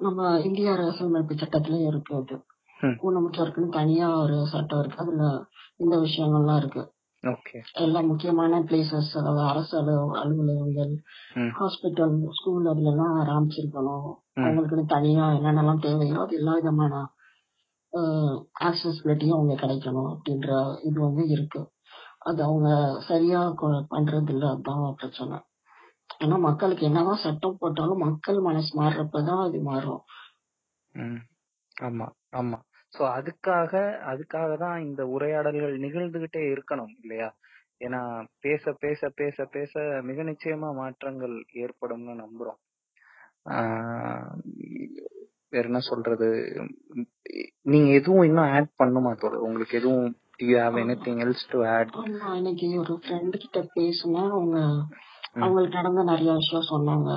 [0.00, 2.44] நம்ம இந்திய அரசியலமைப்பு சட்டத்திலயும் இருக்கு அது.
[2.80, 4.98] ஊனமுற்றோருக்குன்னு தனியா ஒரு சட்டம் இருக்கு.
[4.98, 5.44] அதுல
[5.76, 6.94] இந்த விஷயங்கள்லாம் இருக்கு.
[7.72, 11.02] எல்லா முக்கியமான பிளேசஸ் அதாவது அரசு அலுவ- அலுவலகங்கள்
[11.34, 14.14] ஹாஸ்பிட்டல் ஸ்கூல் அதுல எல்லாம் ஆரம்பிச்சிருக்கணும்.
[14.34, 14.40] ம்.
[14.40, 17.10] அவங்களுக்கு தனியா என்னென்னலாம் தேவையோ அது எல்லா விதமான
[18.60, 21.70] ஆக்சசிபிலிட்டியும் அவங்க கிடைக்கணும் அப்படின்ற இது வந்து இருக்கு.
[22.18, 23.54] அது அவங்க சரியா
[23.90, 25.38] பண்றது இல்ல அதுதான் பிரச்சனை
[26.20, 30.02] ஏன்னா மக்களுக்கு என்னதான் சட்டம் போட்டாலும் மக்கள் மனசு மாறுறப்பதான் அது மாறும்.
[31.76, 32.58] ஆமா ஆமா.
[32.92, 33.72] சோ அதுக்காக
[34.06, 37.28] அதுக்காக தான் இந்த உரையாடல்கள் நிகழ்ந்துகிட்டே இருக்கணும் இல்லையா?
[37.80, 38.00] ஏன்னா
[38.40, 42.60] பேச பேச பேச பேச மிக நிச்சயமா மாற்றங்கள் ஏற்படும்னு நம்புறோம்.
[45.52, 46.28] வேற என்ன சொல்றது?
[47.62, 49.44] நீங்க எதுவும் இன்னும் ஆட் பண்ணுமா தோழர்?
[49.46, 50.08] உங்களுக்கு எதுவும்
[50.42, 51.92] you have anything else to add
[52.38, 54.30] இன்னைக்கு ஒரு ஃப்ரெண்டு கிட்ட பேசினேன்.
[54.30, 54.58] அவங்க
[55.42, 57.10] அவங்களுக்கு நடந்த நிறைய விஷயம் சொன்னாங்க.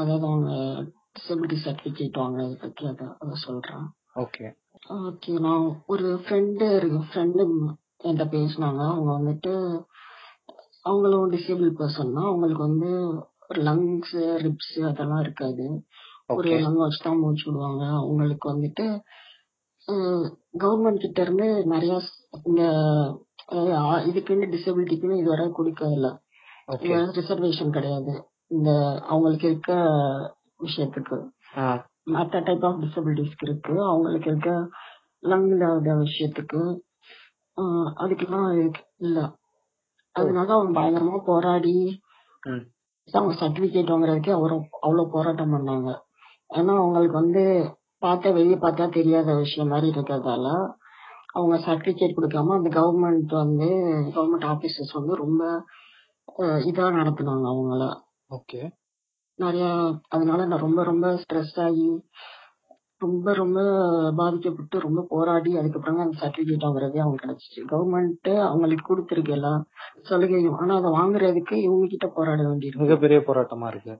[0.00, 0.50] அதாவது அவங்க
[1.16, 3.86] டிசபிலிட்டி சர்டிபிகேட் வாங்கினதை பத்தி அதை அதை சொல்றேன்.
[4.22, 4.46] ஓகே.
[5.08, 7.42] ஓகே நான் ஒரு ஃப்ரெண்டு இருக்கு ஃப்ரெண்டு
[8.04, 8.82] என்கிட்ட பேசினாங்க.
[8.92, 9.52] அவங்க வந்துட்டு
[10.90, 12.30] அவங்களும் டிசேபிள் பர்சன் தான்.
[12.30, 12.92] அவங்களுக்கு வந்து
[13.68, 14.14] லங்ஸ்
[14.44, 15.66] ரிப்ஸ் அதெல்லாம் இருக்காது.
[16.34, 17.84] ஒரு லங் வச்சு தான் மூச்சு விடுவாங்க.
[18.00, 18.84] அவங்களுக்கு வந்துட்டு
[20.62, 21.94] கவர்மெண்ட் கிட்ட இருந்து நிறைய
[22.48, 22.62] இந்த
[24.08, 26.10] இதுக்குன்னு டிசபிலிட்டிக்குன்னு இதுவரை கொடுக்கறது
[26.72, 28.12] ஓகே ரிசர்வேஷன் கிடையாது.
[28.46, 28.70] இந்த
[29.06, 29.72] அவங்களுக்கு இருக்க
[30.60, 31.16] விஷயத்துக்கு.
[32.06, 33.74] மற்ற டைப் ஆஃப் டிசபிலிட்டிஸ்க்கு இருக்கு.
[33.84, 34.50] அவங்களுக்கு இருக்க
[35.22, 36.62] லங் இல்லாத விஷயத்துக்கு.
[38.02, 38.48] அதுக்கெல்லாம்
[38.98, 39.18] இல்ல.
[40.16, 41.74] அதனால அவங்க பயங்கரமா போராடி
[43.08, 45.90] அவங்க சர்டிபிகேட் வாங்குறதுக்கே அவரும் அவ்வளவு போராட்டம் பண்ணாங்க.
[46.54, 47.42] ஏன்னா அவங்களுக்கு வந்து
[48.02, 50.46] பார்த்தா வெளியே பார்த்தா தெரியாத விஷயம் மாதிரி இருக்கிறதால
[51.32, 53.68] அவங்க சர்டிபிகேட் கொடுக்காம அந்த கவர்மெண்ட் வந்து
[54.16, 55.42] கவர்மெண்ட் ஆபீசர்ஸ் வந்து ரொம்ப
[56.38, 58.00] இதா நடத்துனாங்க அவங்கள.
[58.28, 58.70] ஓகே.
[59.34, 62.02] நிறைய அதனால நான் ரொம்ப ரொம்ப ஸ்ட்ரெஸ் ஆகி
[62.98, 63.60] ரொம்ப ரொம்ப
[64.16, 67.60] பாதிக்கப்பட்டு ரொம்ப போராடி அதுக்கப்புறம் அந்த சர்டிபிகேட் வாங்குறதே அவங்க கிடைச்சிச்சு.
[67.60, 69.64] கவர்மெண்ட் அவங்களுக்கு கொடுத்துருக்கு எல்லா
[70.10, 70.56] சலுகையும்.
[70.56, 72.76] ஆனா அதை வாங்குறதுக்கு இவங்க கிட்ட போராட வேண்டியிருக்கு.
[72.76, 73.98] மிகப்பெரிய போராட்டமா இருக்கு.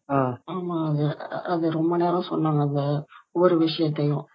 [0.51, 4.26] ஆமா அது அது ரொம்ப நேரம் சொன்னாங்க அந்த ஒவ்வொரு விஷயத்தையும்.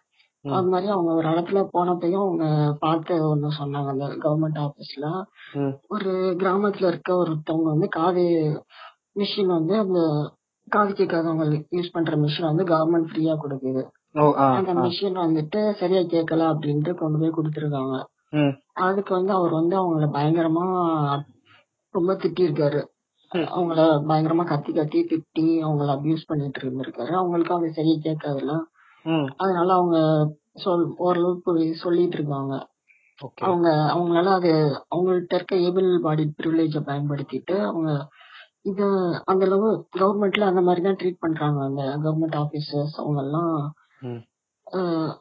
[0.44, 2.46] அது மாதிரி அவங்க ஒரு இடத்துல போனப்பையும் அவங்க
[2.80, 3.88] பார்த்து ஒண்ணு சொன்னாங்க.
[3.88, 5.06] அந்த கவர்மெண்ட் ஆபீஸ்ல
[5.88, 8.24] ஒரு கிராமத்துல இருக்க ஒருத்தவங்க வந்து காது
[9.16, 10.00] மிஷின் வந்து அந்த
[10.68, 13.84] காது கேட்காதவங்க யூஸ் பண்ற மிஷின் வந்து கவர்மெண்ட் ஃப்ரீயா கொடுக்குது.
[14.56, 18.04] அந்த மிஷின் வந்துட்டு சரியா கேட்கல அப்படின்ட்டு கொண்டு போய் கொடுத்துருக்காங்க.
[18.74, 20.64] அதுக்கு வந்து அவர் வந்து அவங்கள பயங்கரமா
[21.94, 22.82] ரொம்ப திட்டிருக்காரு.
[23.32, 23.48] ம்.
[23.56, 23.80] அவங்கள
[24.10, 27.12] பயங்கரமா கத்தி கத்தி திட்டி அவங்கள அபியூஸ் பண்ணிட்டு இருந்திருக்காரு.
[27.12, 28.52] அவங்களுக்கு அது சரியா கேட்காதுல்ல.
[28.52, 28.68] ம்
[29.38, 29.98] அதனால அவங்க
[30.56, 32.54] சொல் ஓரளவுக்கு சொல்லிட்டு இருக்காங்க
[33.48, 34.52] அவங்க அவங்களால அது
[34.92, 37.92] அவங்கள்ட்ட இருக்க ஏபிள் பாடி ப்ரிவிலேஜ பயன்படுத்திட்டு அவங்க
[38.62, 38.82] இத
[39.26, 39.68] அந்த அளவு
[40.00, 43.54] கவர்மெண்ட்ல அந்த மாதிரி தான் ட்ரீட் பண்றாங்க அந்த கவர்மெண்ட் ஆபீசர்ஸ் அவங்க எல்லாம்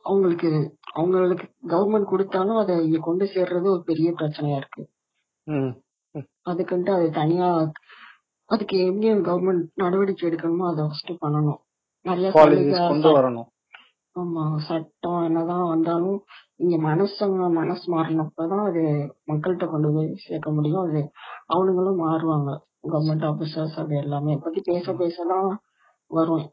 [0.05, 0.51] அவங்களுக்கு
[0.95, 4.83] அவங்களுக்கு கவர்மெண்ட் கொடுத்தாலும் அதை இங்க கொண்டு சேர்றது ஒரு பெரிய பிரச்சனையா இருக்கு.
[6.47, 7.49] அதுக்குன்ட்டு அது தனியா
[8.51, 11.61] அதுக்கு எப்படி கவர்மெண்ட் நடவடிக்கை எடுக்கணுமோ அதை ஃபர்ஸ்ட் பண்ணணும்.
[12.07, 12.29] நிறைய
[14.17, 16.19] ஆமா சட்டம் என்னதான் வந்தாலும்
[16.57, 18.83] இங்க மனசங்க மனசு மாறினப்பதான் அது
[19.27, 20.83] மக்கள்கிட்ட கொண்டு போய் சேர்க்க முடியும்.
[20.83, 21.01] அது
[21.49, 22.51] அவனுங்களும் மாறுவாங்க.
[22.85, 24.35] கவர்மெண்ட் ஆபீசர்ஸ் அது எல்லாமே.
[24.37, 25.49] பத்தி பேச பேசதான்
[26.11, 26.45] வரும்.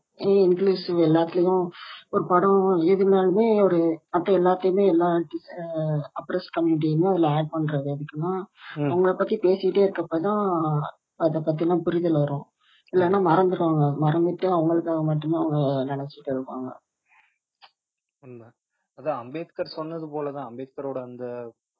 [0.41, 1.63] இன்க்ளூசிவ் எல்லாத்துலயும்
[2.09, 3.79] ஒரு படம் எதுனாலுமே ஒரு
[4.13, 5.09] மத்த எல்லாத்தையுமே எல்லா
[6.19, 7.87] அப்ரஸ் கம்யூனிட்டியுமே அதுல ஆட் பண்றது.
[7.95, 8.33] எதுக்குன்னா
[8.83, 10.43] அவங்கள பத்தி பேசிட்டே இருக்கப்பதான்
[11.15, 12.45] அத பத்தின புரிதல் வரும்.
[12.93, 16.69] இல்லைன்னா மறந்துடுவாங்க மறந்துட்டு அவங்களுக்காக மட்டுமே அவங்க நினைச்சிட்டு இருப்பாங்க.
[18.23, 18.47] உண்மை.
[18.97, 21.25] அதான் அம்பேத்கர் சொன்னது போலதான் அம்பேத்கரோட அந்த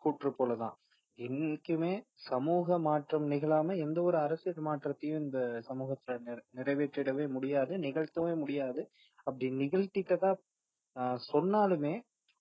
[0.01, 0.75] கூற்று போலதான்.
[1.19, 1.91] என்னைக்குமே
[2.27, 6.15] சமூக மாற்றம் நிகழாம எந்த ஒரு அரசியல் மாற்றத்தையும் இந்த சமூகத்துல
[6.57, 8.81] நிறைவேற்றிடவே முடியாது நிகழ்த்தவே முடியாது.
[9.27, 10.31] அப்படி நிகழ்த்திட்டதா
[10.95, 11.93] ஆஹ் சொன்னாலுமே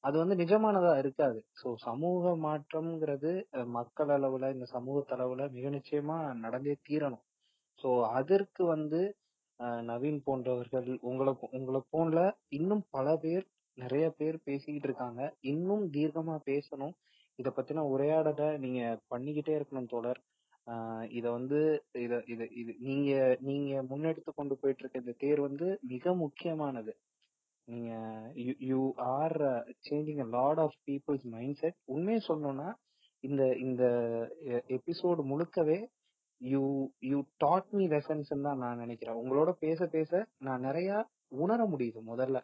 [0.05, 1.39] அது வந்து நிஜமானதா இருக்காது.
[1.61, 7.25] சோ சமூக மாற்றம்ங்கிறது அஹ், மக்கள் அளவுல இந்த சமூக அளவுல மிக நிச்சயமா நடந்தே தீரணும்.
[7.81, 7.89] சோ
[8.19, 9.01] அதற்கு வந்து
[9.61, 12.17] அஹ், நவீன் போன்றவர்கள் உங்களை உங்களை போல
[12.53, 13.47] இன்னும் பல பேர்
[13.79, 15.21] நிறைய பேர் பேசிக்கிட்டு இருக்காங்க.
[15.41, 16.95] இன்னும் தீர்க்கமா பேசணும்.
[17.39, 20.21] இத பத்தின உரையாடலை நீங்க பண்ணிக்கிட்டே இருக்கணும் தோழர்.
[20.67, 21.61] ஆஹ் இத வந்து
[21.99, 26.93] இத இது இது நீங்க நீங்க முன்னெடுத்து கொண்டு போயிட்டு இருக்க இந்த தேர் வந்து மிக முக்கியமானது.
[27.69, 27.91] நீங்க
[28.71, 28.81] you
[29.15, 29.37] are
[29.91, 32.69] changing a lot of people's mind set உண்மையை சொல்லணும்னா
[33.25, 33.83] இந்த இந்த
[34.77, 35.79] எபிசோடு முழுக்கவே
[36.41, 36.63] you
[37.01, 39.19] you taught me lessons தான் நான் நினைக்கிறேன்.
[39.23, 40.91] உங்களோட பேச பேச நான் நிறைய
[41.37, 42.39] உணர முடியுது முதல்ல.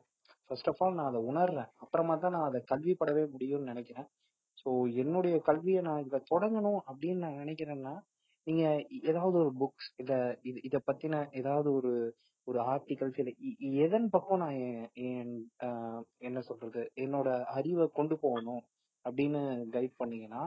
[0.51, 1.70] ஃபர்ஸ்ட் ஆஃப் ஆல் நான் அதை உணர்றேன்.
[1.76, 4.09] அப்புறமா தான் நான் அதை கல்விப்படவே முடியும்னு நினைக்கிறேன்.
[4.59, 4.70] ஸோ
[5.03, 7.94] என்னுடைய கல்வியை நான் இதை தொடங்கணும் அப்படின்னு நான் நினைக்கிறேன்னா
[8.46, 8.64] நீங்க
[9.03, 11.92] ஏதாவது ஒரு புக்ஸ் இல்ல இது இத பத்தின ஏதாவது ஒரு
[12.46, 13.30] ஒரு ஆர்டிகல்ஸ் இல்ல
[13.84, 14.59] எதன் பக்கம் நான்
[16.18, 18.62] என்ன சொல்றது என்னோட அறிவை கொண்டு போகணும்
[19.05, 19.40] அப்படின்னு
[19.74, 20.42] கைட் பண்ணீங்கன்னா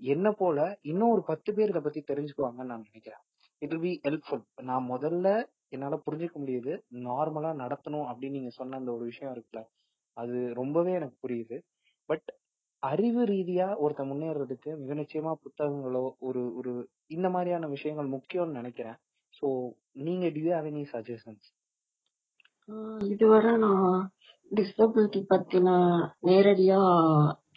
[0.00, 3.22] என்ன போல இன்னும் ஒரு பத்து பேர் இதை பத்தி தெரிஞ்சுக்குவாங்கன்னு நான் நினைக்கிறேன்.
[3.62, 5.28] இட் வில் பி ஹெல்ப்ஃபுல் நான் முதல்ல
[5.70, 6.82] என்னால புரிஞ்சுக்க முடியுது.
[6.90, 9.64] நார்மலா நடத்தணும் அப்படின்னு நீங்க சொன்ன அந்த ஒரு விஷயம் இருக்குல்ல
[10.12, 11.60] அது ரொம்பவே எனக்கு புரியுது.
[12.04, 12.34] பட்
[12.78, 18.98] அறிவு ரீதியா ஒருத்தன் முன்னேறதுக்கு மிக நிச்சயமா புத்தகங்களோ ஒரு ஒரு இந்த மாதிரியான விஷயங்கள் முக்கியம்னு நினைக்கிறேன்.
[19.40, 21.42] ஸோ நீங்க have any suggestions?
[22.68, 24.10] ஆஹ் இதுவரை நான்
[24.50, 25.68] டிசபிலிட்டி பத்தின
[26.22, 26.78] நேரடியா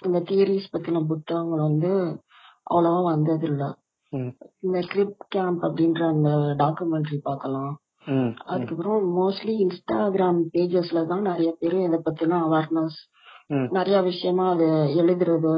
[0.05, 2.21] இந்த தியரிஸ் பத்தின புத்தகங்கள் வந்து
[2.71, 3.73] அவ்வளவா வந்ததில்ல.
[4.59, 7.82] இந்த கிரிப் கேம்ப் அப்படின்ற அந்த டாக்குமெண்ட்ரி பார்க்கலாம்.
[8.45, 12.99] அதுக்கப்புறம் மோஸ்ட்லி இன்ஸ்டாகிராம் பேஜஸ்ல தான் நிறைய பேர் இதை பத்தின அவேர்னஸ்
[13.69, 14.67] நிறைய விஷயமா அது
[15.01, 15.53] எழுதுறது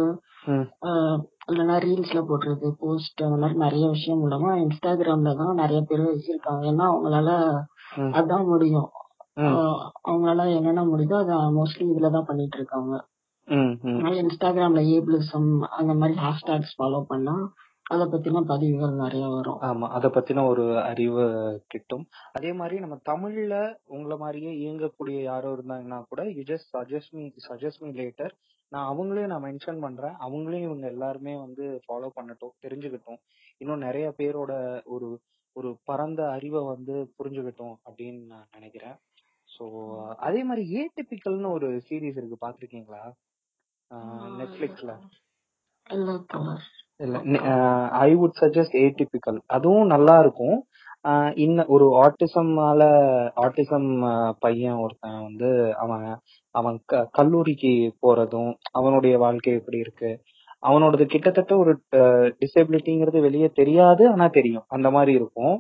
[1.48, 6.86] இல்லைன்னா ரீல்ஸ்ல போடுறது போஸ்ட் அந்த மாதிரி நிறைய விஷயம் மூலமா இன்ஸ்டாகிராம்ல தான் நிறைய பேர் இருக்காங்க ஏன்னா
[6.92, 7.30] அவங்களால
[8.14, 8.88] அதான் முடியும்.
[10.06, 12.94] அவங்களால என்னென்ன முடியுதோ அதை மோஸ்ட்லி இதுல தான் பண்ணிட்டு இருக்காங்க.
[14.22, 17.36] இன்ஸ்டாகிராம்ல ஏபிளிசம் அந்த மாதிரி ஹேஷ்டேக்ஸ் ஃபாலோ பண்ணா
[17.94, 19.60] அதை பத்தின பதிவுகள் நிறைய வரும்.
[19.68, 21.24] ஆமா அத பத்தின ஒரு அறிவு
[21.72, 22.06] கிட்டும்.
[22.38, 23.56] அதே மாதிரி நம்ம தமிழ்ல
[23.96, 28.34] உங்களை மாதிரியே இயங்கக்கூடிய யாரோ இருந்தாங்கன்னா கூட you just suggest me suggest me later
[28.72, 30.16] நான் அவங்களையும் நான் மென்ஷன் பண்றேன்.
[30.28, 33.20] அவங்களையும் இவங்க எல்லாருமே வந்து ஃபாலோ பண்ணட்டும் தெரிஞ்சுக்கட்டும்.
[33.58, 34.54] இன்னும் நிறைய பேரோட
[34.96, 35.10] ஒரு
[35.56, 38.98] ஒரு பரந்த அறிவை வந்து புரிஞ்சுக்கட்டும் அப்படின்னு நான் நினைக்கிறேன்.
[39.50, 39.66] ஸோ
[40.28, 42.38] அதே மாதிரி ஏடிபிக்கல்னு ஒரு சீரீஸ் இருக்கு.
[42.46, 43.04] பாத்திருக்கீங்களா
[44.42, 44.94] நெட்ஃபிளிக்ஸ்ல
[47.00, 47.18] இல்ல
[48.00, 50.58] ஐ வுட் சஜஸ்ட் ஏடிபிக்கல் அதுவும் நல்லா இருக்கும்
[51.38, 52.82] இன்ன ஒரு ஆட்டிசம்னால
[53.36, 53.90] ஆட்டிசம்
[54.40, 56.06] பையன் ஒருத்தன் வந்து அவன்
[56.56, 57.72] அவன் க- கல்லூரிக்கு
[58.02, 60.12] போறதும் அவனுடைய வாழ்க்கை எப்படி இருக்கு
[60.64, 61.72] அவனோடது கிட்டத்தட்ட ஒரு
[62.42, 64.66] டிசபிலிட்டிங்கிறது வெளியே தெரியாது ஆனா தெரியும்.
[64.68, 65.56] அந்த மாதிரி இருக்கும்.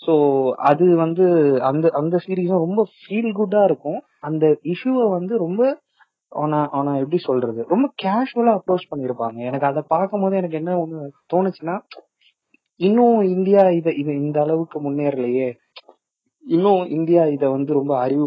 [0.00, 0.14] ஸோ
[0.62, 1.26] அது வந்து
[1.62, 3.98] அந்த அந்த சீரீஸும் ரொம்ப ஃபீல் குட்டா இருக்கும்.
[4.20, 5.62] அந்த இஷ்யூவை வந்து ரொம்ப
[6.34, 7.60] அவனை அவனை எப்படி சொல்றது?
[7.72, 11.00] ரொம்ப கேஷுவலா அப்ரோச் பண்ணிருப்பாங்க எனக்கு அதை பார்க்கும்போது எனக்கு என்ன ஒண்ணு
[11.32, 11.76] தோணுச்சுன்னா
[12.80, 15.48] இன்னும் இந்தியா இத இது இந்த அளவுக்கு முன்னேறலையே.
[16.46, 18.24] இன்னும் இந்தியா இத வந்து ரொம்ப அறிவு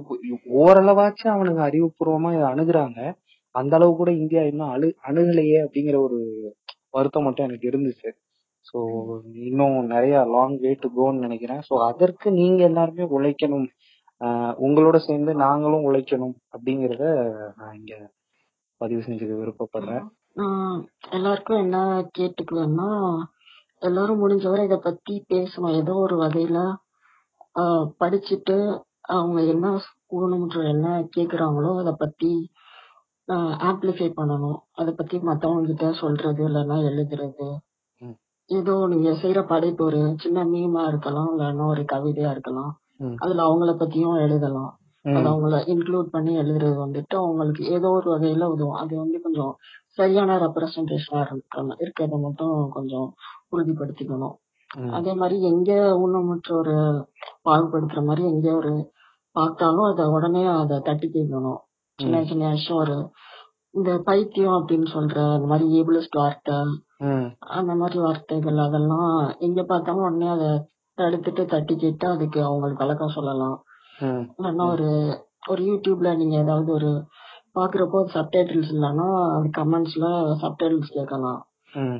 [0.61, 2.99] ஓரளவாச்சும் அவனுங்க அறிவுபூர்வமா இதை அணுகுறாங்க.
[3.55, 6.17] அந்த அளவு கூட இந்தியா இன்னும் அழு அணுகலையே அப்படிங்கிற ஒரு
[6.91, 8.09] வருத்தம் மட்டும் எனக்கு இருந்துச்சு.
[8.65, 8.77] ஸோ
[9.49, 11.61] இன்னும் நிறைய லாங் வே டு கோன்னு நினைக்கிறேன்.
[11.69, 13.67] ஸோ அதற்கு நீங்க எல்லாருமே உழைக்கணும்.
[14.65, 17.05] உங்களோட சேர்ந்து நாங்களும் உழைக்கணும் அப்படிங்கறத
[17.57, 17.95] நான் இங்க
[18.81, 20.05] பதிவு செஞ்சுக்க விருப்பப்படுறேன்.
[21.17, 21.77] எல்லாருக்கும் என்ன
[22.17, 22.89] கேட்டுக்குவேன்னா
[23.81, 26.59] எல்லாரும் முடிஞ்சவரை இத பத்தி பேசணும் ஏதோ ஒரு வகையில
[28.01, 28.57] படிச்சுட்டு
[29.15, 29.67] அவங்க என்ன
[30.17, 32.31] ஊனமுற்ற என்ன கேக்குறாங்களோ அத பத்தி
[33.69, 34.59] ஆம்பிளிஃபை பண்ணணும்.
[34.71, 37.47] அத பத்தி மத்தவங்க கிட்ட சொல்றது இல்லைன்னா எழுதுறது.
[38.49, 42.73] ஏதோ நீங்க செய்யற படைப்பு ஒரு சின்ன மீமா இருக்கலாம் இல்லைன்னா ஒரு கவிதையா இருக்கலாம்.
[43.17, 44.73] அதுல அவங்கள பத்தியும் எழுதலாம்.
[45.05, 48.79] அது அவங்கள இன்க்ளூட் பண்ணி எழுதுறது வந்துட்டு அவங்களுக்கு ஏதோ ஒரு வகையில உதவும்.
[48.81, 49.53] அது வந்து கொஞ்சம்
[49.89, 51.77] சரியான ரெப்ரசன்டேஷனா இருக்கணும்.
[51.83, 53.07] இருக்கிறத மட்டும் கொஞ்சம்
[53.51, 54.35] உறுதிப்படுத்திக்கணும்.
[54.97, 55.71] அதே மாதிரி எங்க
[56.03, 56.75] ஊனமுற்ற ஒரு
[57.45, 58.73] பாகுபடுத்துற மாதிரி எங்க ஒரு
[59.35, 61.59] பார்த்தாலும் அதை உடனே அதை தட்டி கேட்கணும்.
[61.99, 62.95] சின்ன சின்ன விஷயம் ஒரு
[63.73, 66.57] இந்த பைத்தியம் அப்படின்னு சொல்ற இந்த மாதிரி ஏபிளஸ்ட் வார்த்தை
[67.57, 70.49] அந்த மாதிரி வார்த்தைகள் அதெல்லாம் எங்க பார்த்தாலும் உடனே அதை
[70.97, 73.57] தடுத்துட்டு தட்டி கேட்டு அதுக்கு அவங்களுக்கு விளக்கம் சொல்லலாம்.
[74.37, 74.89] இல்லைன்னா ஒரு
[75.49, 76.91] ஒரு யூடியூப்ல நீங்க ஏதாவது ஒரு
[77.55, 80.07] பாக்குறப்போ சப்டைட்டில்ஸ் இல்லைன்னா அது கமெண்ட்ஸ்ல
[80.41, 81.39] சப்டைட்டில்ஸ் கேட்கலாம்.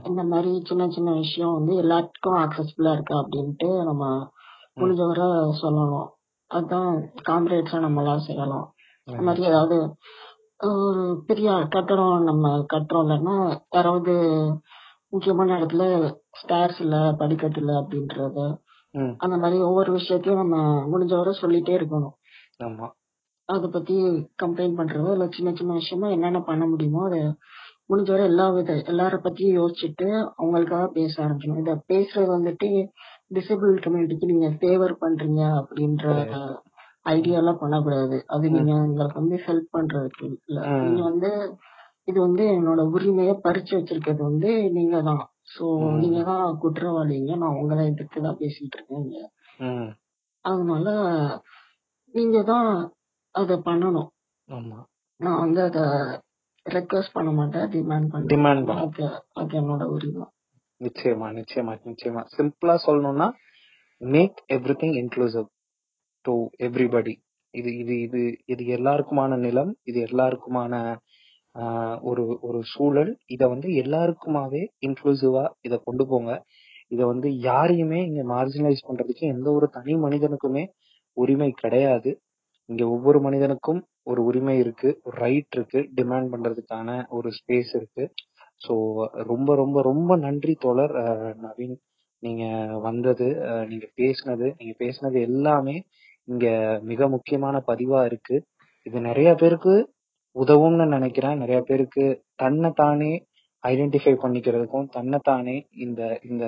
[0.03, 4.03] இந்த மாதிரி சின்ன சின்ன விஷயம் வந்து எல்லாத்துக்கும் ஆக்சசிபிளா இருக்கா அப்படின்ட்டு நம்ம
[4.75, 5.27] முடிஞ்சவரை
[5.61, 6.07] சொல்லணும்.
[6.51, 6.91] அதுதான்
[7.29, 8.67] காம்ரேட்ஸா நம்மளால செய்யலாம்.
[9.07, 9.77] இந்த மாதிரி ஏதாவது
[10.83, 13.35] ஒரு பெரிய கட்டடம் நம்ம கட்டுறோம் இல்லைன்னா
[13.71, 14.13] யாராவது
[15.09, 15.83] முக்கியமான இடத்துல
[16.39, 18.45] ஸ்டார்ஸ் இல்ல படிக்கட்டு இல்ல அப்படின்றது
[19.17, 20.57] அந்த மாதிரி ஒவ்வொரு விஷயத்தையும் நம்ம
[20.91, 22.15] முடிஞ்சவரை சொல்லிட்டே இருக்கணும்.
[22.59, 22.87] ஆமா.
[23.49, 23.95] அதை பத்தி
[24.43, 27.19] கம்ப்ளைண்ட் பண்றதோ இல்ல சின்ன சின்ன விஷயமா என்னென்ன பண்ண முடியுமோ அதை
[27.89, 31.61] முடிஞ்சவரை எல்லா வித எல்லார பத்தியும் யோசிச்சுட்டு அவங்களுக்காக பேச ஆரம்பிக்கணும்.
[31.61, 32.69] இத பேசுறது வந்துட்டு
[33.29, 36.05] டிசபிள் கம்யூனிட்டிக்கு நீங்க ஃபேவர் பண்றீங்க அப்படின்ற
[37.05, 38.17] ஐடியா எல்லாம் பண்ணக்கூடாது.
[38.27, 40.59] அது நீங்க உங்களுக்கு வந்து ஹெல்ப் பண்றதுக்கு இல்ல.
[40.83, 41.29] நீங்க வந்து
[42.05, 45.65] இது வந்து என்னோட உரிமையை பறிச்சு வச்சிருக்கிறது வந்து நீங்க தான் சோ
[46.01, 47.31] நீங்க தான் குற்றவாளிங்க.
[47.35, 48.79] நான் உங்களை எதிர்த்து தான் பேசிட்டு.
[49.59, 49.89] ம்,
[50.45, 50.87] அதனால
[52.13, 52.69] நீங்க தான்
[53.35, 54.09] அதை பண்ணணும்.
[54.49, 54.79] ஆமா.
[55.19, 55.79] நான் வந்து அத
[56.65, 57.67] ரெக்வஸ்ட் பண்ண மாட்டேன்.
[57.69, 58.31] டிமாண்ட் பண்ணுவேன்.
[58.33, 60.25] டிமாண்ட் அது அது என்னோட உரிமை.
[60.81, 62.21] நிச்சயமா நிச்சயமா நிச்சயமா.
[62.35, 63.27] சிம்பிளா சொல்லணும்னா
[64.01, 64.39] make
[64.81, 65.47] everything inclusive
[66.25, 66.33] to
[66.67, 67.13] everybody
[67.53, 70.73] இது இது இது இது எல்லாருக்குமான நிலம் இது எல்லாருக்குமான
[72.01, 73.11] ஒரு ஒரு சூழல்.
[73.27, 76.31] இத வந்து எல்லாருக்குமாவே இன்க்ளூசிவா இத கொண்டு போங்க.
[76.91, 80.63] இத வந்து யாரையுமே இங்க மார்ஜினலைஸ் பண்றதுக்கு எந்த ஒரு தனி மனிதனுக்குமே
[81.17, 82.11] உரிமை கிடையாது.
[82.69, 88.03] இங்க ஒவ்வொரு மனிதனுக்கும் ஒரு உரிமை இருக்கு ஒரு ரைட் இருக்கு டிமாண்ட் பண்றதுக்கான ஒரு ஸ்பேஸ் இருக்கு.
[88.61, 88.73] ஸோ
[89.31, 90.93] ரொம்ப ரொம்ப ரொம்ப நன்றி தோழர்.
[91.45, 91.75] நவீன்
[92.23, 92.43] நீங்க
[92.79, 93.27] வந்தது
[93.69, 95.75] நீங்க பேசினது நீங்க பேசினது எல்லாமே
[96.27, 96.47] இங்க
[96.83, 98.37] மிக முக்கியமான பதிவா இருக்கு.
[98.85, 99.75] இது நிறைய பேருக்கு
[100.41, 101.37] உதவும்னு நினைக்கிறேன்.
[101.37, 103.11] நிறைய பேருக்கு தன்னை தானே
[103.63, 106.45] ஐடென்டிஃபை பண்ணிக்கிறதுக்கும் தன்னை தானே இந்த இந்த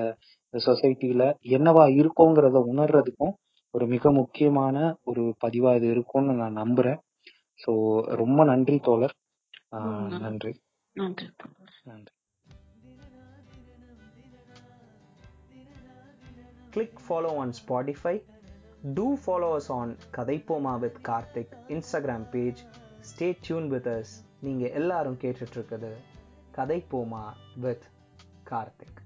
[0.53, 1.23] சொசைட்டில
[1.55, 3.33] என்னவா இருக்கோங்கிறத உணர்றதுக்கும்
[3.73, 6.99] ஒரு மிக முக்கியமான ஒரு பதிவா இது இருக்கும்னு நான் நம்புறேன்.
[7.63, 7.71] ஸோ
[8.21, 9.15] ரொம்ப நன்றி தோழர்.
[10.19, 10.51] நன்றி.
[10.95, 11.27] நன்றி.
[11.83, 12.13] நன்றி.
[16.75, 18.15] Click follow on Spotify.
[18.97, 19.87] Do follow us on
[20.17, 22.59] கதைப்போமா with Karthik Instagram page.
[23.19, 24.11] Stay tuned with us
[24.41, 25.89] நீங்கள் எல்லாரும் கேட்டுட்ருக்குது
[26.51, 27.23] கதை போமா
[27.55, 27.85] வித்
[28.49, 28.99] கார்த்திக்